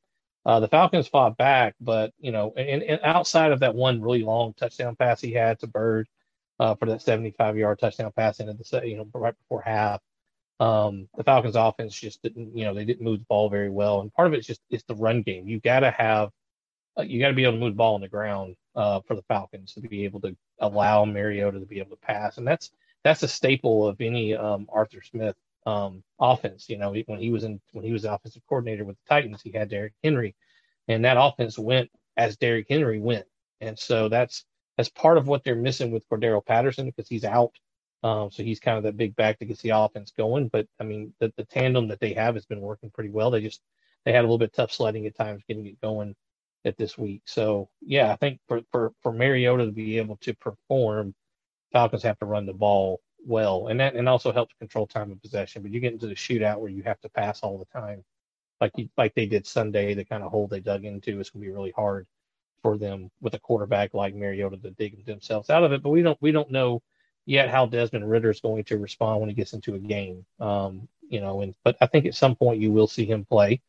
[0.47, 4.22] Uh, the Falcons fought back, but you know, and, and outside of that one really
[4.22, 6.09] long touchdown pass he had to Byrd
[6.61, 10.01] uh, for that 75 yard touchdown pass into the you know right before half,
[10.61, 14.01] um, the Falcons offense just didn't, you know, they didn't move the ball very well.
[14.01, 15.49] And part of it's just, it's the run game.
[15.49, 16.30] You got to have,
[16.99, 19.16] uh, you got to be able to move the ball on the ground uh, for
[19.16, 22.38] the Falcons to be able to allow Mariota to be able to pass.
[22.38, 22.70] And that's,
[23.05, 25.36] that's a staple of any um, Arthur Smith
[25.67, 26.71] um, offense.
[26.71, 29.51] You know, when he was in, when he was offensive coordinator with the Titans, he
[29.53, 30.35] had Derrick Henry
[30.89, 33.27] and that offense went as Derrick Henry went.
[33.61, 34.45] And so that's,
[34.79, 37.53] as part of what they're missing with Cordarrelle Patterson because he's out.
[38.03, 40.49] Um, so he's kind of that big back that gets the offense going.
[40.49, 43.31] But I mean, the, the tandem that they have has been working pretty well.
[43.31, 43.62] They just
[44.05, 46.14] they had a little bit tough sledding at times getting it going
[46.67, 47.23] at this week.
[47.25, 51.14] So yeah, I think for for for Mariota to be able to perform,
[51.73, 55.20] Falcons have to run the ball well, and that and also helps control time of
[55.20, 55.62] possession.
[55.62, 58.05] But you get into the shootout where you have to pass all the time,
[58.61, 61.20] like you, like they did Sunday, the kind of hole they dug into.
[61.20, 62.07] is gonna be really hard
[62.62, 65.83] for them with a quarterback like Mariota to dig themselves out of it.
[65.83, 66.83] But we don't we don't know
[67.27, 70.24] yet how Desmond Ridder is going to respond when he gets into a game.
[70.41, 73.61] Um, you know, and but I think at some point you will see him play,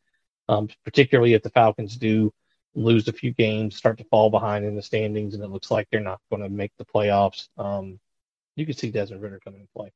[0.48, 2.32] um, particularly if the Falcons do
[2.74, 5.88] lose a few games, start to fall behind in the standings, and it looks like
[5.90, 7.48] they're not going to make the playoffs.
[7.58, 7.98] Um,
[8.58, 9.90] you could see Desmond Ridder coming to play.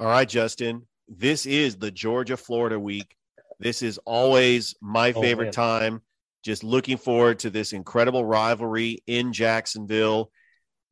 [0.00, 0.86] All right, Justin.
[1.08, 3.14] This is the Georgia Florida week.
[3.58, 5.52] This is always my Oh, favorite man.
[5.52, 6.02] time.
[6.44, 10.30] Just looking forward to this incredible rivalry in Jacksonville.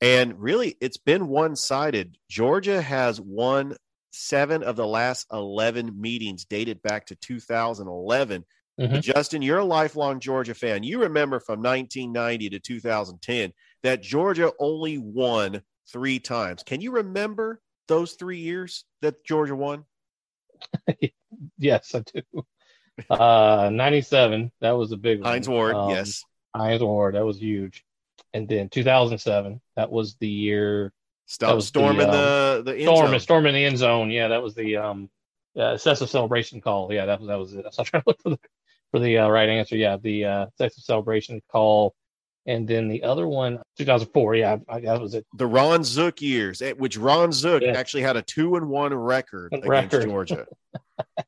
[0.00, 2.18] And really, it's been one sided.
[2.28, 3.76] Georgia has won
[4.12, 8.44] seven of the last 11 meetings dated back to 2011.
[8.80, 9.00] Mhm.
[9.02, 10.82] Justin, you're a lifelong Georgia fan.
[10.82, 13.52] You remember from 1990 to 2010
[13.82, 15.62] that Georgia only won
[15.92, 16.62] three times.
[16.62, 19.84] Can you remember those three years that Georgia won?
[21.58, 22.46] Yes, I do.
[23.10, 25.26] Uh, 97, that was a big one.
[25.30, 26.24] Hines Ward, Um, yes.
[26.54, 27.84] Hines Ward, that was huge.
[28.32, 30.92] And then 2007, that was the year.
[31.26, 33.20] Stop that was storming um, the the end storm, zone.
[33.20, 34.10] storm in the end zone.
[34.10, 35.10] Yeah, that was the um,
[35.58, 36.90] uh, excessive celebration call.
[36.92, 37.64] Yeah, that was that was it.
[37.66, 38.38] I was trying to look for the
[38.92, 39.76] for the uh, right answer.
[39.76, 41.94] Yeah, the uh, excessive celebration call,
[42.46, 44.34] and then the other one, 2004.
[44.36, 45.26] Yeah, I, was it.
[45.34, 47.72] the Ron Zook years, eh, which Ron Zook Yeah.
[47.72, 50.46] actually had a two and one record against Georgia.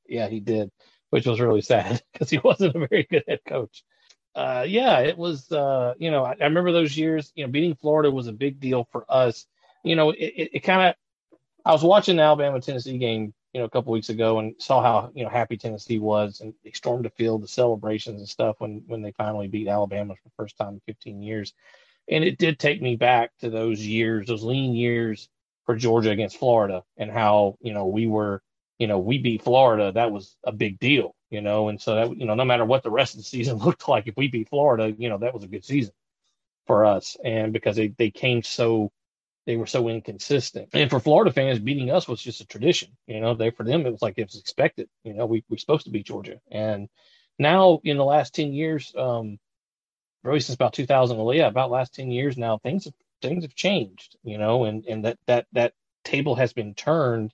[0.06, 0.70] Yeah, he did,
[1.10, 3.82] which was really sad because he wasn't a very good head coach.
[4.34, 5.50] Uh, yeah, it was.
[5.52, 7.32] Uh, you know, I, I remember those years.
[7.34, 9.46] You know, beating Florida was a big deal for us.
[9.84, 10.94] You know, it, it, it kind of.
[11.64, 14.80] I was watching the Alabama Tennessee game, you know, a couple weeks ago, and saw
[14.80, 18.56] how you know happy Tennessee was, and they stormed the field, the celebrations and stuff
[18.60, 21.54] when when they finally beat Alabama for the first time in 15 years.
[22.08, 25.28] And it did take me back to those years, those lean years
[25.66, 28.42] for Georgia against Florida, and how you know we were
[28.78, 32.16] you know, we beat Florida, that was a big deal, you know, and so that,
[32.16, 34.48] you know, no matter what the rest of the season looked like, if we beat
[34.48, 35.92] Florida, you know, that was a good season
[36.66, 37.16] for us.
[37.24, 38.92] And because they, they came so,
[39.48, 40.68] they were so inconsistent.
[40.74, 43.86] And for Florida fans, beating us was just a tradition, you know, they, for them,
[43.86, 46.38] it was like it was expected, you know, we, we're supposed to beat Georgia.
[46.50, 46.90] And
[47.38, 49.38] now in the last 10 years, um,
[50.22, 52.92] really since about 2000, well, yeah, about last 10 years now, things have,
[53.22, 55.72] things have changed, you know, and, and that, that, that
[56.04, 57.32] table has been turned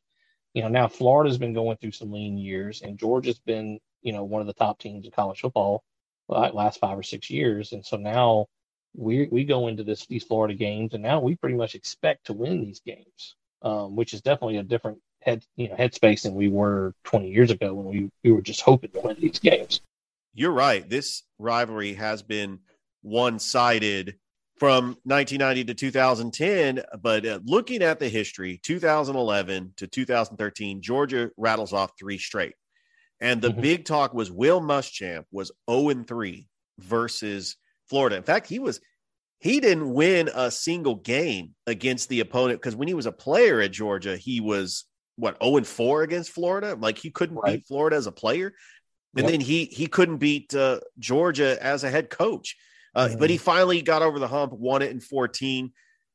[0.55, 4.23] you know, now Florida's been going through some lean years, and Georgia's been, you know,
[4.23, 5.83] one of the top teams in college football
[6.29, 8.47] last five or six years, and so now
[8.95, 12.33] we we go into this these Florida games, and now we pretty much expect to
[12.33, 16.49] win these games, um, which is definitely a different head you know headspace than we
[16.49, 19.81] were 20 years ago when we we were just hoping to win these games.
[20.35, 20.89] You're right.
[20.89, 22.61] This rivalry has been
[23.03, 24.17] one sided
[24.59, 26.83] from 1990 to 2010.
[27.01, 32.55] But uh, looking at the history, 2011 to 2013, Georgia rattles off three straight.
[33.21, 33.61] And the Mhm.
[33.63, 37.57] big talk was Will Muschamp was 0 and 3 versus
[37.95, 38.17] Florida.
[38.17, 38.81] In fact, he was
[39.39, 43.61] he didn't win a single game against the opponent because when he was a player
[43.61, 44.85] at Georgia, he was
[45.15, 46.75] what 0 and 4 against Florida.
[46.75, 47.59] Like he couldn't Right.
[47.59, 48.53] beat Florida as a player.
[49.17, 49.31] And Yep.
[49.31, 52.57] then he he couldn't beat uh, Georgia as a head coach.
[52.97, 55.73] Uh, But he finally got over the hump, won it in 14.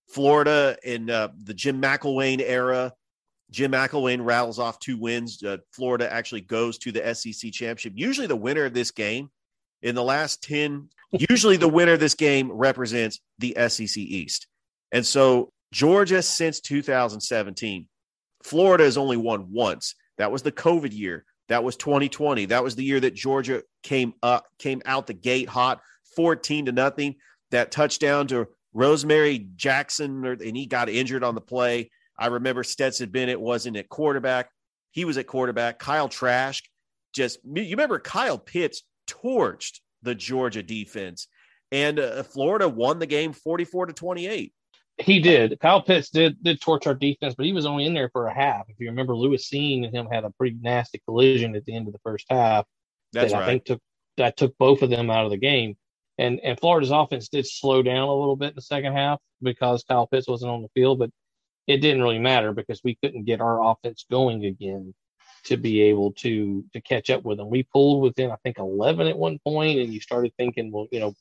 [0.09, 2.91] Florida in uh, the Jim McElwain era.
[3.51, 5.41] Jim McElwain rattles off two wins.
[5.41, 7.93] Uh, Florida actually goes to the SEC championship.
[7.95, 9.29] Usually, the winner of this game
[9.81, 14.47] in the last 10, usually the winner of this game represents the SEC East.
[14.91, 17.87] And so, Georgia since 2017,
[18.43, 19.95] Florida has only won once.
[20.17, 21.25] That was the COVID year.
[21.47, 22.45] That was 2020.
[22.45, 25.81] That was the year that Georgia came up, came out the gate hot,
[26.15, 27.15] 14 to nothing.
[27.51, 31.89] That touchdown to Rosemary Jackson, and he got injured on the play.
[32.17, 34.49] I remember Stetson Bennett wasn't at quarterback.
[34.91, 35.79] He was at quarterback.
[35.79, 36.63] Kyle Trask
[37.13, 41.27] just, you remember Kyle Pitts torched the Georgia defense.
[41.71, 44.53] And uh, Florida won the game 44 to 28.
[44.97, 45.59] He did.
[45.61, 48.33] Kyle Pitts did did torch our defense, but he was only in there for a
[48.33, 48.65] half.
[48.67, 51.87] If you remember, Lewis Cine and him had a pretty nasty collision at the end
[51.87, 52.65] of the first half.
[53.13, 53.47] That's that right.
[53.47, 53.81] I think took
[54.17, 55.77] that took both of them out of the game.
[56.17, 59.85] And and Florida's offense did slow down a little bit in the second half because
[59.87, 61.11] Kyle Pitts wasn't on the field, but
[61.65, 64.93] it didn't really matter because we couldn't get our offense going again
[65.45, 67.49] to be able to to catch up with them.
[67.49, 70.99] We pulled within I think 11 at one point, and you started thinking, well, you
[70.99, 71.15] know,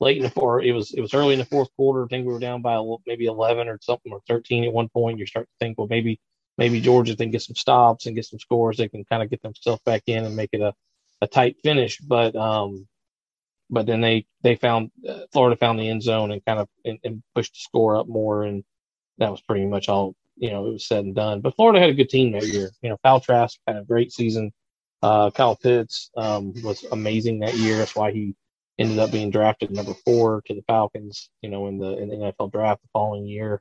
[0.00, 0.62] late in the four.
[0.62, 2.04] It was it was early in the fourth quarter.
[2.04, 5.18] I think we were down by maybe eleven or something or thirteen at one point.
[5.18, 6.20] You start to think, well, maybe
[6.58, 8.76] maybe Georgia can get some stops and get some scores.
[8.76, 10.74] They can kind of get themselves back in and make it a,
[11.20, 11.98] a tight finish.
[11.98, 12.86] But um,
[13.70, 16.98] but then they they found uh, Florida found the end zone and kind of and,
[17.04, 18.64] and pushed the score up more, and
[19.18, 20.14] that was pretty much all.
[20.36, 21.40] You know, it was said and done.
[21.40, 22.70] But Florida had a good team that year.
[22.82, 24.52] You know, Kyle Trask had a great season.
[25.02, 27.76] Uh, Kyle Pitts um, was amazing that year.
[27.78, 28.34] That's why he
[28.78, 32.16] ended up being drafted number four to the Falcons, you know, in the in the
[32.16, 33.60] NFL draft the following year.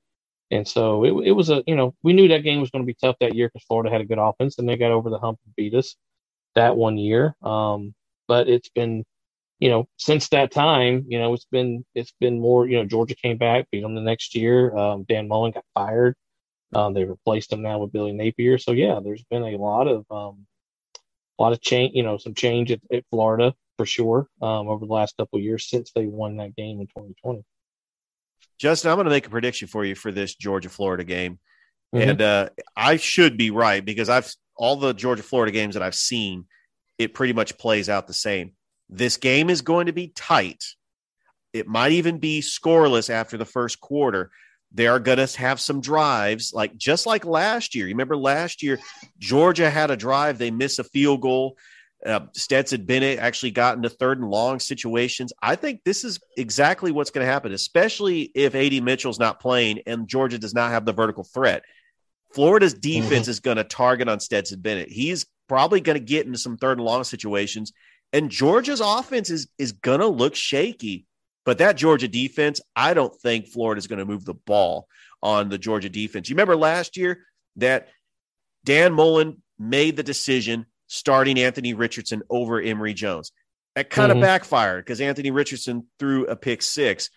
[0.51, 2.87] And so it, it was a, you know, we knew that game was going to
[2.87, 5.19] be tough that year because Florida had a good offense and they got over the
[5.19, 5.95] hump and beat us
[6.55, 7.35] that one year.
[7.41, 7.93] Um,
[8.27, 9.03] but it's been,
[9.59, 13.15] you know, since that time, you know, it's been it's been more, you know, Georgia
[13.15, 14.75] came back, beat them the next year.
[14.75, 16.15] Um, Dan Mullen got fired.
[16.75, 18.57] Um, they replaced him now with Billy Napier.
[18.57, 20.45] So yeah, there's been a lot of um,
[21.39, 24.85] a lot of change, you know, some change at, at Florida for sure um, over
[24.85, 27.43] the last couple years since they won that game in 2020.
[28.59, 31.39] Justin, I'm going to make a prediction for you for this Georgia Florida game,
[31.93, 32.09] mm-hmm.
[32.09, 35.95] and uh, I should be right because I've all the Georgia Florida games that I've
[35.95, 36.45] seen,
[36.97, 38.53] it pretty much plays out the same.
[38.89, 40.63] This game is going to be tight.
[41.51, 44.31] It might even be scoreless after the first quarter.
[44.73, 47.85] They are going to have some drives, like just like last year.
[47.85, 48.79] You remember last year,
[49.19, 51.57] Georgia had a drive, they miss a field goal.
[52.05, 55.31] Uh, Stetson Bennett actually got into third and long situations.
[55.41, 59.79] I think this is exactly what's going to happen, especially if AD Mitchell's not playing
[59.85, 61.63] and Georgia does not have the vertical threat.
[62.33, 63.31] Florida's defense mm-hmm.
[63.31, 64.89] is going to target on Stetson Bennett.
[64.91, 67.71] He's probably going to get into some third and long situations,
[68.11, 71.05] and Georgia's offense is is going to look shaky.
[71.45, 74.87] But that Georgia defense, I don't think Florida's going to move the ball
[75.21, 76.29] on the Georgia defense.
[76.29, 77.25] You remember last year
[77.57, 77.89] that
[78.63, 83.31] Dan Mullen made the decision starting Anthony Richardson over Emory Jones.
[83.75, 84.19] That kind mm-hmm.
[84.19, 87.09] of backfired because Anthony Richardson threw a pick six.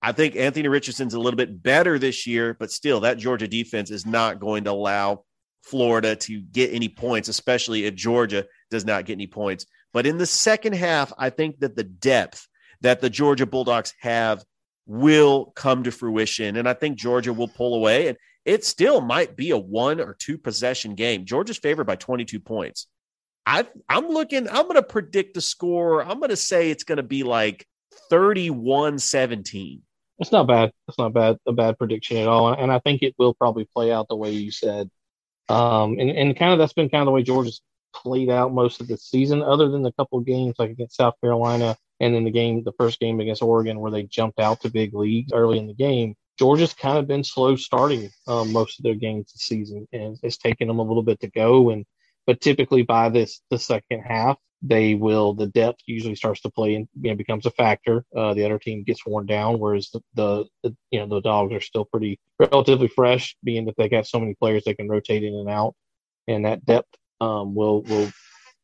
[0.00, 3.90] I think Anthony Richardson's a little bit better this year, but still, that Georgia defense
[3.90, 5.24] is not going to allow
[5.64, 9.66] Florida to get any points, especially if Georgia does not get any points.
[9.92, 12.48] But in the second half, I think that the depth
[12.80, 14.44] that the Georgia Bulldogs have
[14.86, 16.56] will come to fruition.
[16.56, 18.08] And I think Georgia will pull away.
[18.08, 21.26] And it still might be a one or two possession game.
[21.26, 22.86] Georgia's favored by 22 points.
[23.44, 26.02] I, I'm looking, I'm going to predict the score.
[26.02, 27.66] I'm going to say it's going to be like
[28.10, 29.82] 31 17.
[30.18, 30.72] It's not bad.
[30.88, 32.52] It's not bad, a bad prediction at all.
[32.52, 34.90] And I think it will probably play out the way you said.
[35.48, 37.62] Um, and, and kind of that's been kind of the way Georgia's
[37.94, 41.76] played out most of the season, other than the couple games like against South Carolina
[42.00, 44.94] and then the game, the first game against Oregon, where they jumped out to big
[44.94, 46.14] leagues early in the game.
[46.38, 50.36] Georgia's kind of been slow starting um, most of their games this season, and it's
[50.36, 51.70] taken them a little bit to go.
[51.70, 51.84] And
[52.26, 56.74] but typically by this the second half, they will the depth usually starts to play
[56.74, 58.04] and you know, becomes a factor.
[58.16, 61.52] Uh, the other team gets worn down, whereas the, the, the, you know the dogs
[61.52, 65.24] are still pretty relatively fresh, being that they got so many players they can rotate
[65.24, 65.74] in and out,
[66.28, 66.88] and that depth
[67.20, 68.10] um, will will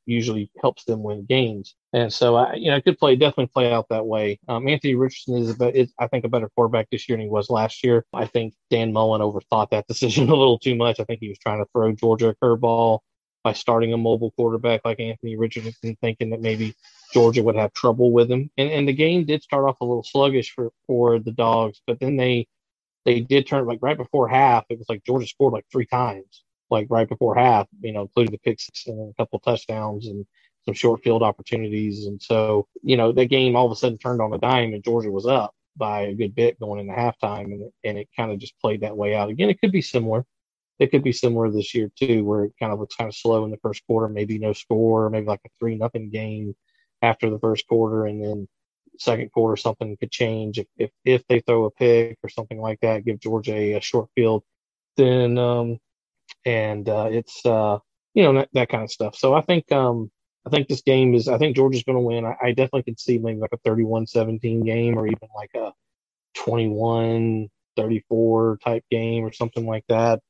[0.06, 1.74] usually helps them win games.
[1.92, 4.38] And so I you know it could play definitely play out that way.
[4.48, 7.30] Um, Anthony Richardson is, a, is I think a better quarterback this year than he
[7.30, 8.04] was last year.
[8.12, 11.00] I think Dan Mullen overthought that decision a little too much.
[11.00, 13.00] I think he was trying to throw Georgia a curveball
[13.44, 16.74] by starting a mobile quarterback like Anthony Richardson, thinking that maybe
[17.12, 18.50] Georgia would have trouble with him.
[18.56, 22.00] And and the game did start off a little sluggish for for the dogs, but
[22.00, 22.48] then they
[23.04, 24.64] they did turn like right before half.
[24.70, 28.32] It was like Georgia scored like three times, like right before half, you know, including
[28.32, 30.26] the picks and a couple touchdowns and
[30.64, 32.06] some short field opportunities.
[32.06, 34.84] And so, you know, that game all of a sudden turned on a dime and
[34.84, 37.46] Georgia was up by a good bit going into halftime.
[37.46, 39.28] And, and it kind of just played that way out.
[39.28, 40.24] Again, it could be similar
[40.78, 43.44] it could be similar this year too, where it kind of looks kind of slow
[43.44, 46.54] in the first quarter, maybe no score, maybe like a three nothing game
[47.02, 48.48] after the first quarter, and then
[48.98, 52.80] second quarter something could change if if, if they throw a pick or something like
[52.80, 54.42] that, give Georgia a, a short field,
[54.96, 55.78] then um,
[56.44, 57.78] and uh, it's uh,
[58.14, 59.16] you know that, that kind of stuff.
[59.16, 60.10] So I think um,
[60.46, 62.24] I think this game is I think Georgia's going to win.
[62.24, 65.72] I, I definitely could see maybe like a 31-17 game or even like a
[66.34, 70.20] 21 34 type game or something like that.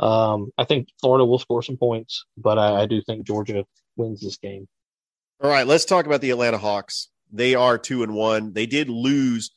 [0.00, 3.64] Um, I think Florida will score some points, but I, I do think Georgia
[3.96, 4.66] wins this game.
[5.40, 7.08] All right, let's talk about the Atlanta Hawks.
[7.32, 8.52] They are two and one.
[8.52, 9.50] They did lose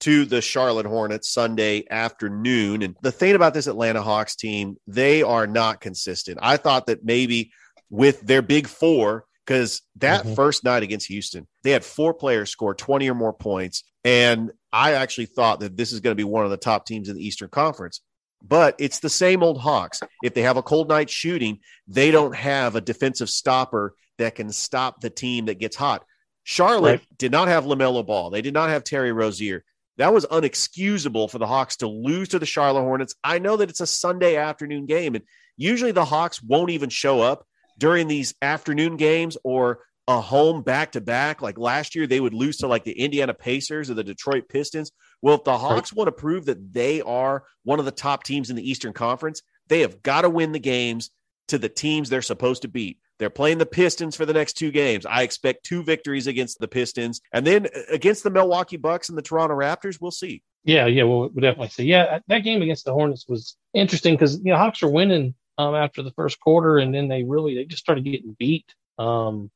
[0.00, 2.82] to the Charlotte Hornets Sunday afternoon.
[2.82, 6.38] And the thing about this Atlanta Hawks team, they are not consistent.
[6.40, 7.52] I thought that maybe
[7.90, 10.34] with their big four, because that mm-hmm.
[10.34, 13.84] first night against Houston, they had four players score 20 or more points.
[14.04, 17.08] And I actually thought that this is going to be one of the top teams
[17.08, 18.00] in the Eastern Conference.
[18.40, 20.00] But it's the same old Hawks.
[20.22, 24.52] If they have a cold night shooting, they don't have a defensive stopper that can
[24.52, 26.04] stop the team that gets hot.
[26.44, 27.18] Charlotte Right.
[27.18, 28.30] did not have LaMelo Ball.
[28.30, 29.64] They did not have Terry Rozier.
[29.98, 33.14] That was unexcusable for the Hawks to lose to the Charlotte Hornets.
[33.22, 35.24] I know that it's a Sunday afternoon game, and
[35.56, 37.44] usually the Hawks won't even show up
[37.76, 41.42] during these afternoon games or a home back to back.
[41.42, 44.92] Like last year, they would lose to like the Indiana Pacers or the Detroit Pistons.
[45.20, 48.50] Well, if the Hawks want to prove that they are one of the top teams
[48.50, 51.10] in the Eastern Conference, they have got to win the games
[51.48, 52.98] to the teams they're supposed to beat.
[53.18, 55.04] They're playing the Pistons for the next two games.
[55.04, 59.18] I expect two victories against the Pistons, and then uh, against the Milwaukee Bucks and
[59.18, 60.42] the Toronto Raptors, we'll see.
[60.64, 61.84] Yeah, yeah, we'll, we'll definitely see.
[61.84, 65.74] Yeah, that game against the Hornets was interesting because you know Hawks are winning um,
[65.74, 68.66] after the first quarter, and then they really they just started getting beat.
[68.98, 69.50] Um,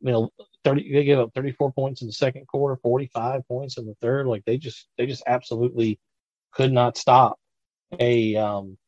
[0.00, 0.30] you know,
[0.64, 3.86] thirty they gave up thirty four points in the second quarter, forty five points in
[3.86, 4.26] the third.
[4.26, 5.98] Like they just they just absolutely
[6.52, 7.38] could not stop
[7.98, 8.78] a um,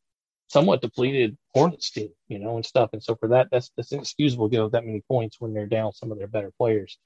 [0.48, 2.90] somewhat depleted Hornets team, you know, and stuff.
[2.92, 5.92] And so for that, that's that's inexcusable give up that many points when they're down
[5.92, 6.98] some of their better players.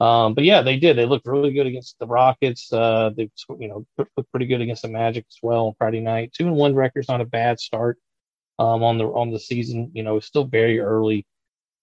[0.00, 0.96] Um, but yeah, they did.
[0.96, 2.72] They looked really good against the Rockets.
[2.72, 3.30] Uh, they,
[3.60, 6.32] you know, looked pretty good against the Magic as well on Friday night.
[6.32, 7.98] Two and one record's not a bad start
[8.58, 9.90] um, on the on the season.
[9.94, 11.26] You know, it's still very early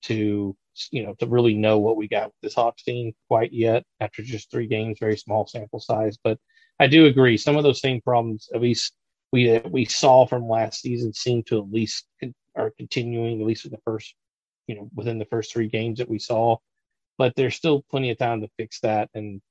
[0.03, 0.55] to
[0.91, 4.23] you know to really know what we got with this Hawks team quite yet after
[4.23, 6.17] just three games, very small sample size.
[6.21, 6.39] But
[6.79, 8.93] I do agree some of those same problems, at least
[9.31, 12.05] we we saw from last season, seem to at least
[12.55, 14.13] are continuing at least in the first
[14.67, 16.57] you know within the first three games that we saw
[17.17, 19.41] but there's still plenty of time to fix that and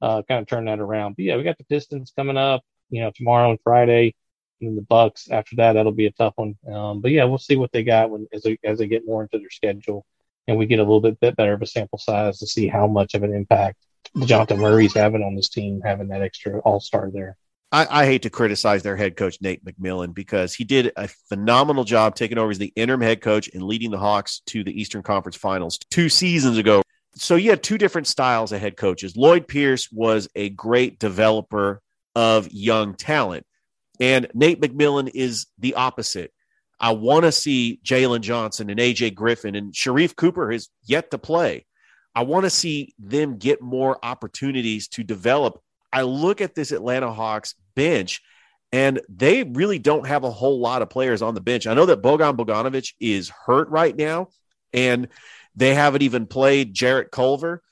[0.00, 1.16] uh, kind of turn that around.
[1.16, 4.14] But yeah, we got the Pistons coming up, you know, tomorrow and Friday,
[4.60, 5.28] and the Bucks.
[5.28, 6.56] After that, that'll be a tough one.
[6.70, 9.22] Um, but yeah, we'll see what they got when as they as they get more
[9.22, 10.06] into their schedule,
[10.46, 12.86] and we get a little bit, bit better of a sample size to see how
[12.86, 13.78] much of an impact
[14.16, 17.36] Dejounte Murray's having on this team, having that extra All Star there.
[17.72, 21.84] I, I hate to criticize their head coach Nate McMillan because he did a phenomenal
[21.84, 25.02] job taking over as the interim head coach and leading the Hawks to the Eastern
[25.02, 26.82] Conference Finals two seasons ago.
[27.16, 29.16] So you had two different styles of head coaches.
[29.16, 31.80] Lloyd Pierce was a great developer
[32.14, 33.46] of young talent,
[34.00, 36.32] and Nate McMillan is the opposite.
[36.78, 41.18] I want to see Jalen Johnson and AJ Griffin and Sharife Cooper has yet to
[41.18, 41.64] play.
[42.14, 45.60] I want to see them get more opportunities to develop.
[45.96, 48.20] I look at this Atlanta Hawks bench,
[48.70, 51.66] and they really don't have a whole lot of players on the bench.
[51.66, 54.28] I know that Bogdan Bogdanovic is hurt right now,
[54.74, 55.08] and
[55.54, 57.62] they haven't even played Jarrett Culver,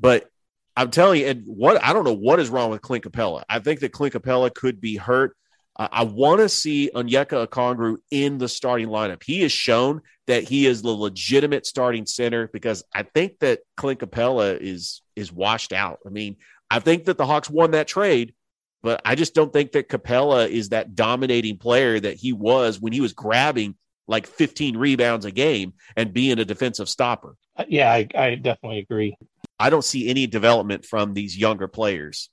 [0.00, 0.26] but
[0.74, 3.42] I'm telling you, and what I don't know what is wrong with Clint Capela.
[3.46, 5.36] I think that Clint Capela could be hurt.
[5.78, 9.22] I, I want to see Onyeka Okongwu in the starting lineup.
[9.22, 14.00] He has shown that he is the legitimate starting center because I think that Clint
[14.00, 15.98] Capela is is washed out.
[16.06, 16.36] I mean,
[16.70, 18.34] I think that the Hawks won that trade,
[18.82, 22.92] but I just don't think that Capela is that dominating player that he was when
[22.92, 23.76] he was grabbing
[24.08, 27.36] like 15 rebounds a game and being a defensive stopper.
[27.56, 29.16] Uh, Yeah, I, I definitely agree.
[29.58, 32.30] I don't see any development from these younger players.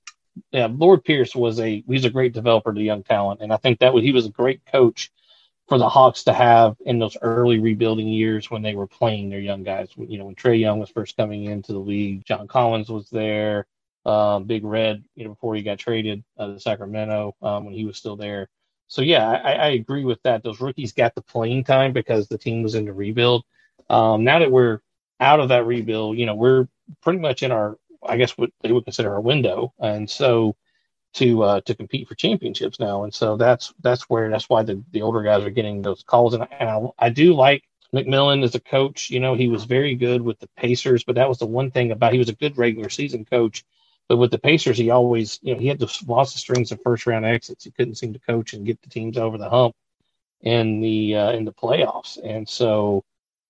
[0.52, 3.80] yeah, Lloyd Pierce was a he's a great developer to young talent, and I think
[3.80, 5.12] that was, he was a great coach
[5.68, 9.40] for the Hawks to have in those early rebuilding years when they were playing their
[9.40, 9.90] young guys.
[9.96, 13.66] You know, when Trae Young was first coming into the league, John Collins was there,
[14.06, 17.86] um, Big Red, you know, before he got traded uh, to Sacramento um, when he
[17.86, 18.50] was still there.
[18.88, 20.44] So yeah, I, I agree with that.
[20.44, 23.44] Those rookies got the playing time because the team was in the rebuild.
[23.90, 24.80] Um, now that we're
[25.20, 26.68] out of that rebuild, you know, we're
[27.02, 30.56] pretty much in our, I guess what they would consider our window, and so
[31.14, 34.84] to uh, to compete for championships now, and so that's that's where that's why the,
[34.92, 38.56] the older guys are getting those calls, and, and I, I do like McMillan as
[38.56, 39.10] a coach.
[39.10, 41.92] You know, he was very good with the Pacers, but that was the one thing
[41.92, 43.64] about he was a good regular season coach.
[44.10, 46.82] But with the Pacers, he always, you know, he had the lots of strings of
[46.82, 47.64] first round exits.
[47.64, 49.76] He couldn't seem to coach and get the teams over the hump
[50.42, 52.20] in the uh, in the playoffs.
[52.24, 53.04] And so,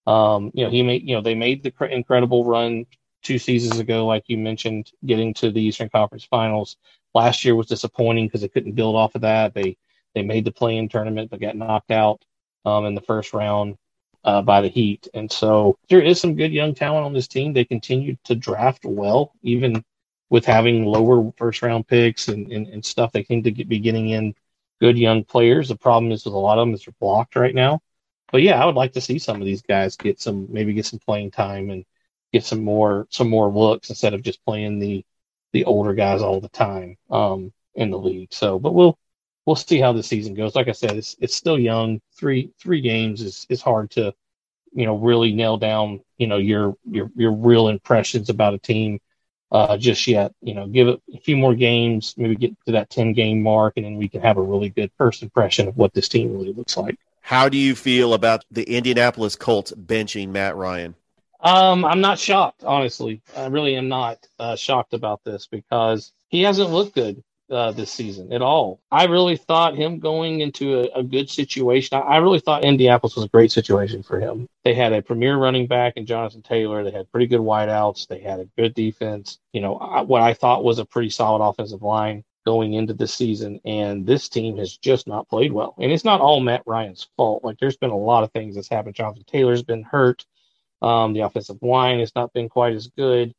[0.05, 2.85] um, you know, he made, you know, they made the cr- incredible run
[3.23, 6.77] two seasons ago, like you mentioned, getting to the Eastern Conference Finals.
[7.13, 9.53] Last year was disappointing because they couldn't build off of that.
[9.53, 9.77] They
[10.13, 12.23] they made the play-in tournament but got knocked out
[12.65, 13.77] um, in the first round
[14.23, 15.07] uh, by the Heat.
[15.13, 17.53] And so there is some good young talent on this team.
[17.53, 19.83] They continue to draft well, even
[20.33, 23.11] with having lower first round picks and, and, and stuff.
[23.11, 24.33] They seem to get, be getting in
[24.81, 25.67] good young players.
[25.67, 27.81] The problem is with a lot of them is they're blocked right now.
[28.31, 30.87] But yeah, I would like to see some of these guys get some maybe get
[30.87, 31.85] some playing time and
[32.31, 35.05] get some more some more looks instead of just playing the
[35.51, 38.33] the older guys all the time um, in the league.
[38.33, 38.97] So, but we'll
[39.45, 40.55] we'll see how the season goes.
[40.55, 42.01] Like I said, it's it's still young.
[42.17, 44.15] Three three games is is hard to
[44.71, 48.99] you know really nail down you know your your your real impressions about a team
[49.53, 50.33] uh, just yet.
[50.41, 53.73] You know, give it a few more games, maybe get to that ten game mark,
[53.77, 56.51] and then we can have a really good first impression of what this team really
[56.51, 56.97] looks like.
[57.21, 60.95] How do you feel about the Indianapolis Colts benching Matt Ryan?
[61.39, 63.21] Um, I'm not shocked, honestly.
[63.35, 67.23] I really am not uh, shocked about this because he hasn't looked good
[67.53, 68.81] uh, this season at all.
[68.91, 71.97] I really thought him going into a, a good situation.
[71.97, 74.49] I, I, really thought Indianapolis was a great situation for him.
[74.63, 76.83] They had a premier running back in Jonathan Taylor.
[76.83, 78.07] They had pretty good wideouts.
[78.07, 79.39] They had a good defense.
[79.53, 83.13] You know, I, what I thought was a pretty solid offensive line going into this
[83.13, 83.61] season.
[83.63, 85.75] And this team has just not played well.
[85.79, 87.43] And it's not all Matt Ryan's fault.
[87.43, 88.95] Like there's been a lot of things that's happened.
[88.95, 90.25] Jonathan Taylor's been hurt.
[90.81, 93.33] Um, the offensive line has not been quite as good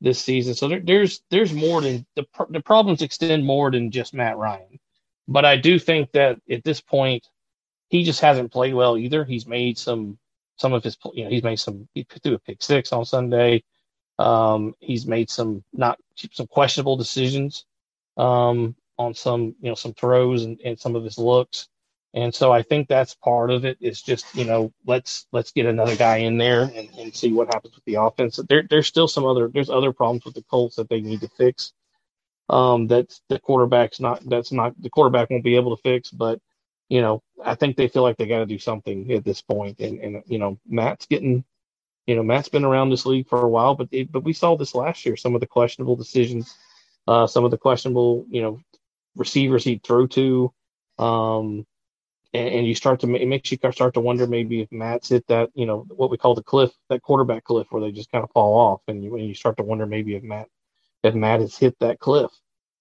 [0.00, 0.54] this season.
[0.54, 4.78] So there, there's there's more than the the problems extend more than just Matt Ryan.
[5.28, 7.26] But I do think that at this point,
[7.88, 9.24] he just hasn't played well either.
[9.24, 10.18] He's made some
[10.56, 13.62] some of his you know he's made some he threw a pick six on Sunday.
[14.18, 15.98] Um, he's made some not
[16.32, 17.64] some questionable decisions
[18.16, 21.68] um, on some you know some throws and, and some of his looks.
[22.16, 23.76] And so I think that's part of it.
[23.78, 27.52] Is just you know let's let's get another guy in there and, and see what
[27.52, 28.40] happens with the offense.
[28.48, 31.28] There, there's still some other there's other problems with the Colts that they need to
[31.28, 31.74] fix.
[32.48, 36.10] Um, that the quarterback's not that's not the quarterback won't be able to fix.
[36.10, 36.40] But
[36.88, 39.78] you know I think they feel like they got to do something at this point.
[39.80, 41.44] And and you know Matt's getting
[42.06, 44.56] you know Matt's been around this league for a while, but it, but we saw
[44.56, 45.16] this last year.
[45.18, 46.56] Some of the questionable decisions,
[47.06, 48.60] uh, some of the questionable you know
[49.16, 50.50] receivers he threw to.
[50.98, 51.66] Um,
[52.36, 55.26] and, and you start to it makes you start to wonder maybe if Matt's hit
[55.28, 58.24] that you know what we call the cliff, that quarterback cliff, where they just kind
[58.24, 60.48] of fall off, and you, and you start to wonder maybe if Matt
[61.02, 62.30] if Matt has hit that cliff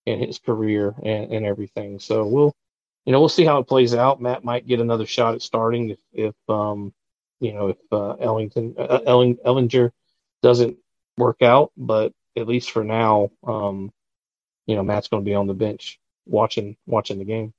[0.06, 2.00] in his career and, and everything.
[2.00, 2.54] So we'll
[3.06, 4.22] you know we'll see how it plays out.
[4.22, 6.94] Matt might get another shot at starting if if um
[7.40, 9.92] you know if uh, Ellington uh, Elling, Ehlinger
[10.42, 10.78] doesn't
[11.18, 13.92] work out, but at least for now, um,
[14.66, 17.54] you know Matt's going to be on the bench watching watching the game.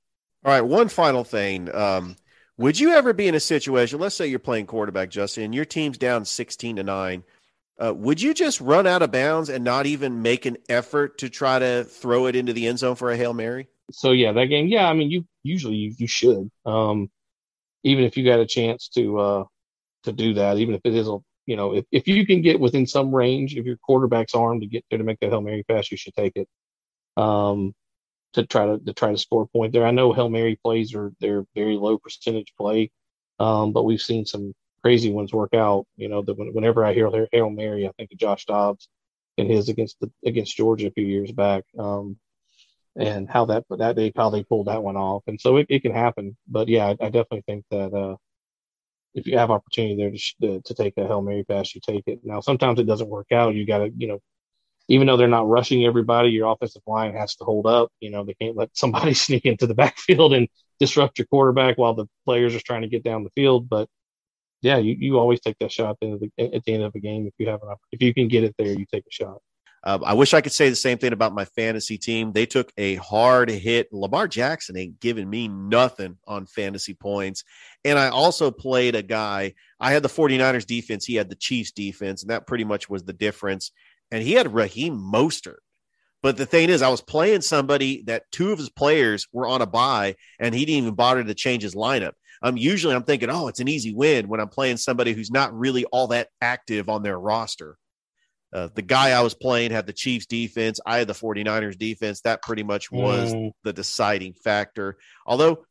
[0.45, 1.73] All right, one final thing.
[1.73, 2.15] Um,
[2.57, 3.99] would you ever be in a situation?
[3.99, 7.23] Let's say you're playing quarterback, Justin, and your team's down sixteen to nine.
[7.79, 11.29] Uh, would you just run out of bounds and not even make an effort to
[11.29, 13.67] try to throw it into the end zone for a hail mary?
[13.91, 14.67] So yeah, that game.
[14.67, 16.49] Yeah, I mean, you usually you, you should.
[16.65, 17.09] Um,
[17.83, 19.43] even if you got a chance to uh,
[20.03, 22.59] to do that, even if it is a you know if, if you can get
[22.59, 25.63] within some range of your quarterback's arm to get there to make that hail mary
[25.63, 26.47] pass, you should take it.
[27.15, 27.73] Um,
[28.33, 29.85] to try to, to try to score a point there.
[29.85, 32.91] I know Hail Mary plays are they're very low percentage play,
[33.39, 34.53] um, but we've seen some
[34.83, 35.85] crazy ones work out.
[35.95, 38.89] You know, that whenever I hear Hail Mary, I think of Josh Dobbs
[39.37, 42.17] and his against the against Georgia a few years back, um,
[42.95, 45.23] and how that that they how they pulled that one off.
[45.27, 46.37] And so it, it can happen.
[46.47, 48.17] But yeah, I, I definitely think that uh,
[49.13, 50.11] if you have opportunity there
[50.41, 52.19] to, to take a Hail Mary pass, you take it.
[52.23, 53.55] Now sometimes it doesn't work out.
[53.55, 54.19] You got to you know
[54.87, 57.91] even though they're not rushing everybody, your offensive line has to hold up.
[57.99, 60.47] You know, they can't let somebody sneak into the backfield and
[60.79, 63.69] disrupt your quarterback while the players are trying to get down the field.
[63.69, 63.89] But
[64.61, 66.83] yeah, you, you always take that shot at the, end of the, at the end
[66.83, 69.05] of a game if you have an if you can get it there, you take
[69.05, 69.39] a shot.
[69.83, 72.33] Um, I wish I could say the same thing about my fantasy team.
[72.33, 73.87] They took a hard hit.
[73.93, 77.43] Lamar Jackson ain't giving me nothing on fantasy points.
[77.85, 79.53] And I also played a guy.
[79.79, 81.05] I had the 49ers defense.
[81.05, 82.23] He had the Chiefs defense.
[82.23, 83.71] And that pretty much was the difference
[84.11, 85.57] and he had Raheem Mostert.
[86.23, 89.61] But the thing is, I was playing somebody that two of his players were on
[89.61, 92.13] a bye, and he didn't even bother to change his lineup.
[92.41, 95.57] I'm usually I'm thinking, oh, it's an easy win when I'm playing somebody who's not
[95.57, 97.77] really all that active on their roster.
[98.53, 100.79] Uh, the guy I was playing had the Chiefs defense.
[100.85, 102.21] I had the 49ers defense.
[102.21, 103.51] That pretty much was mm.
[103.63, 104.97] the deciding factor.
[105.25, 105.65] Although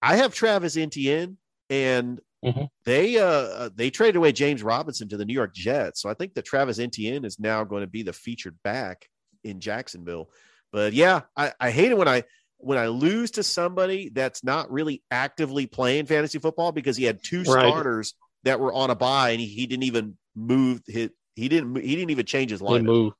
[0.00, 1.38] I have Travis Etienne,
[1.70, 2.64] and Mm-hmm.
[2.84, 6.14] They uh, uh they traded away James Robinson to the New York Jets, so I
[6.14, 9.06] think that Travis Etienne is now going to be the featured back
[9.44, 10.30] in Jacksonville.
[10.72, 12.24] But yeah, I, I hate it when I
[12.62, 17.22] when I lose to somebody that's not really actively playing fantasy football because he had
[17.22, 17.68] two right.
[17.68, 18.14] starters
[18.44, 21.96] that were on a bye and he, he didn't even move his he didn't he
[21.96, 23.12] didn't even change his line move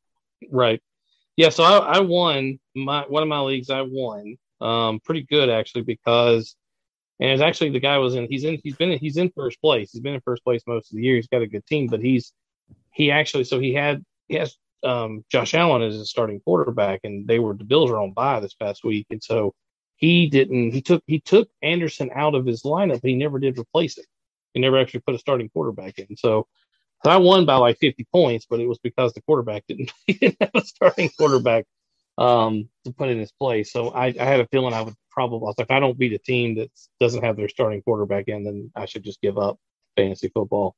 [0.51, 0.81] right
[1.37, 5.51] yeah so I, I won my one of my leagues I won um pretty good
[5.51, 6.55] actually because
[7.23, 8.27] and it's actually the guy was in.
[8.29, 8.59] He's in.
[8.65, 8.99] He's been.
[8.99, 9.93] He's in first place.
[9.93, 11.15] He's been in first place most of the year.
[11.15, 12.33] He's got a good team, but he's
[12.91, 13.45] he actually.
[13.45, 17.55] So he had he has um, Josh Allen as a starting quarterback, and they were
[17.55, 19.55] the Bills were on bye this past week, and so
[19.95, 20.73] he didn't.
[20.73, 24.07] He took he took Anderson out of his lineup, but he never did replace it.
[24.53, 26.17] He never actually put a starting quarterback in.
[26.17, 26.49] So,
[27.05, 30.37] so I won by like 50 points, but it was because the quarterback didn't, didn't
[30.41, 31.67] have a starting quarterback
[32.19, 33.73] um, to put in his place.
[33.73, 35.99] So I, I had a feeling I would probably, I was like, if I don't
[35.99, 39.39] beat a team that doesn't have their starting quarterback in, then I should just give
[39.39, 39.59] up
[39.97, 40.75] fantasy football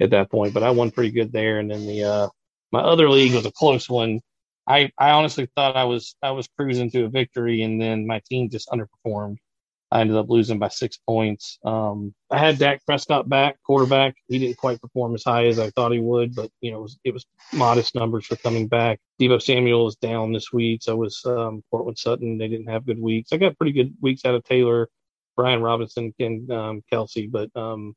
[0.00, 0.54] at that point.
[0.54, 1.58] But I won pretty good there.
[1.58, 2.28] And then the, uh,
[2.72, 4.20] my other league was a close one.
[4.66, 8.20] I, I honestly thought I was, I was cruising to a victory and then my
[8.28, 9.38] team just underperformed.
[9.90, 11.58] I ended up losing by six points.
[11.64, 14.16] Um, I had Dak Prescott back, quarterback.
[14.28, 16.82] He didn't quite perform as high as I thought he would, but you know, it
[16.82, 19.00] was, it was modest numbers for coming back.
[19.20, 20.82] Deebo Samuel is down this week.
[20.82, 22.36] So was um, Courtland Sutton.
[22.36, 23.32] They didn't have good weeks.
[23.32, 24.88] I got pretty good weeks out of Taylor,
[25.36, 27.94] Brian Robinson, and um, Kelce, but um,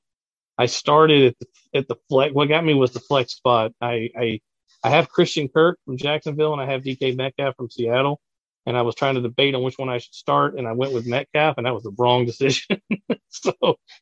[0.57, 2.33] I started at the, at the flex.
[2.33, 3.73] What got me was the flex spot.
[3.81, 4.39] I, I
[4.83, 8.19] I have Christian Kirk from Jacksonville, and I have DK Metcalf from Seattle
[8.65, 10.93] and I was trying to debate on which one I should start, and I went
[10.93, 12.81] with Metcalf, and that was the wrong decision.
[13.29, 13.53] so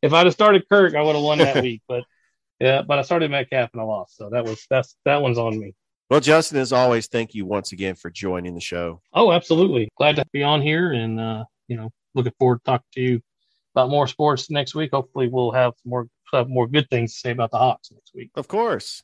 [0.02, 1.82] if I'd have started Kirk, I would have won that week.
[1.88, 2.04] But
[2.60, 4.18] yeah, but I started Metcalf and I lost.
[4.18, 5.74] So that was that's that one's on me.
[6.10, 9.02] Well, Justin, as always, thank you once again for joining the show.
[9.14, 9.90] Oh, absolutely.
[9.96, 13.22] Glad to be on here, and uh, you know, looking forward to talking to you
[13.76, 14.90] about more sports next week.
[14.92, 18.32] Hopefully, we'll have more have more good things to say about the Hawks next week.
[18.36, 19.04] Of course.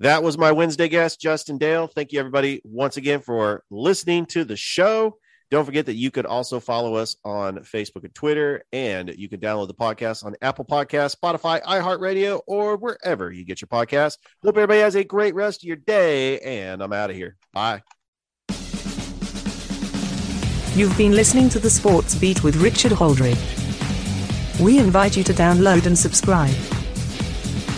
[0.00, 1.86] That was my Wednesday guest, Justin Dale.
[1.86, 5.18] Thank you, everybody, once again for listening to the show.
[5.50, 9.40] Don't forget that you could also follow us on Facebook and Twitter, and you can
[9.40, 14.16] download the podcast on Apple Podcasts, Spotify, iHeartRadio, or wherever you get your podcast.
[14.42, 17.36] Hope everybody has a great rest of your day, and I'm out of here.
[17.52, 17.82] Bye.
[20.74, 24.60] You've been listening to the Sports Beat with Richard Holdridge.
[24.60, 26.54] We invite you to download and subscribe.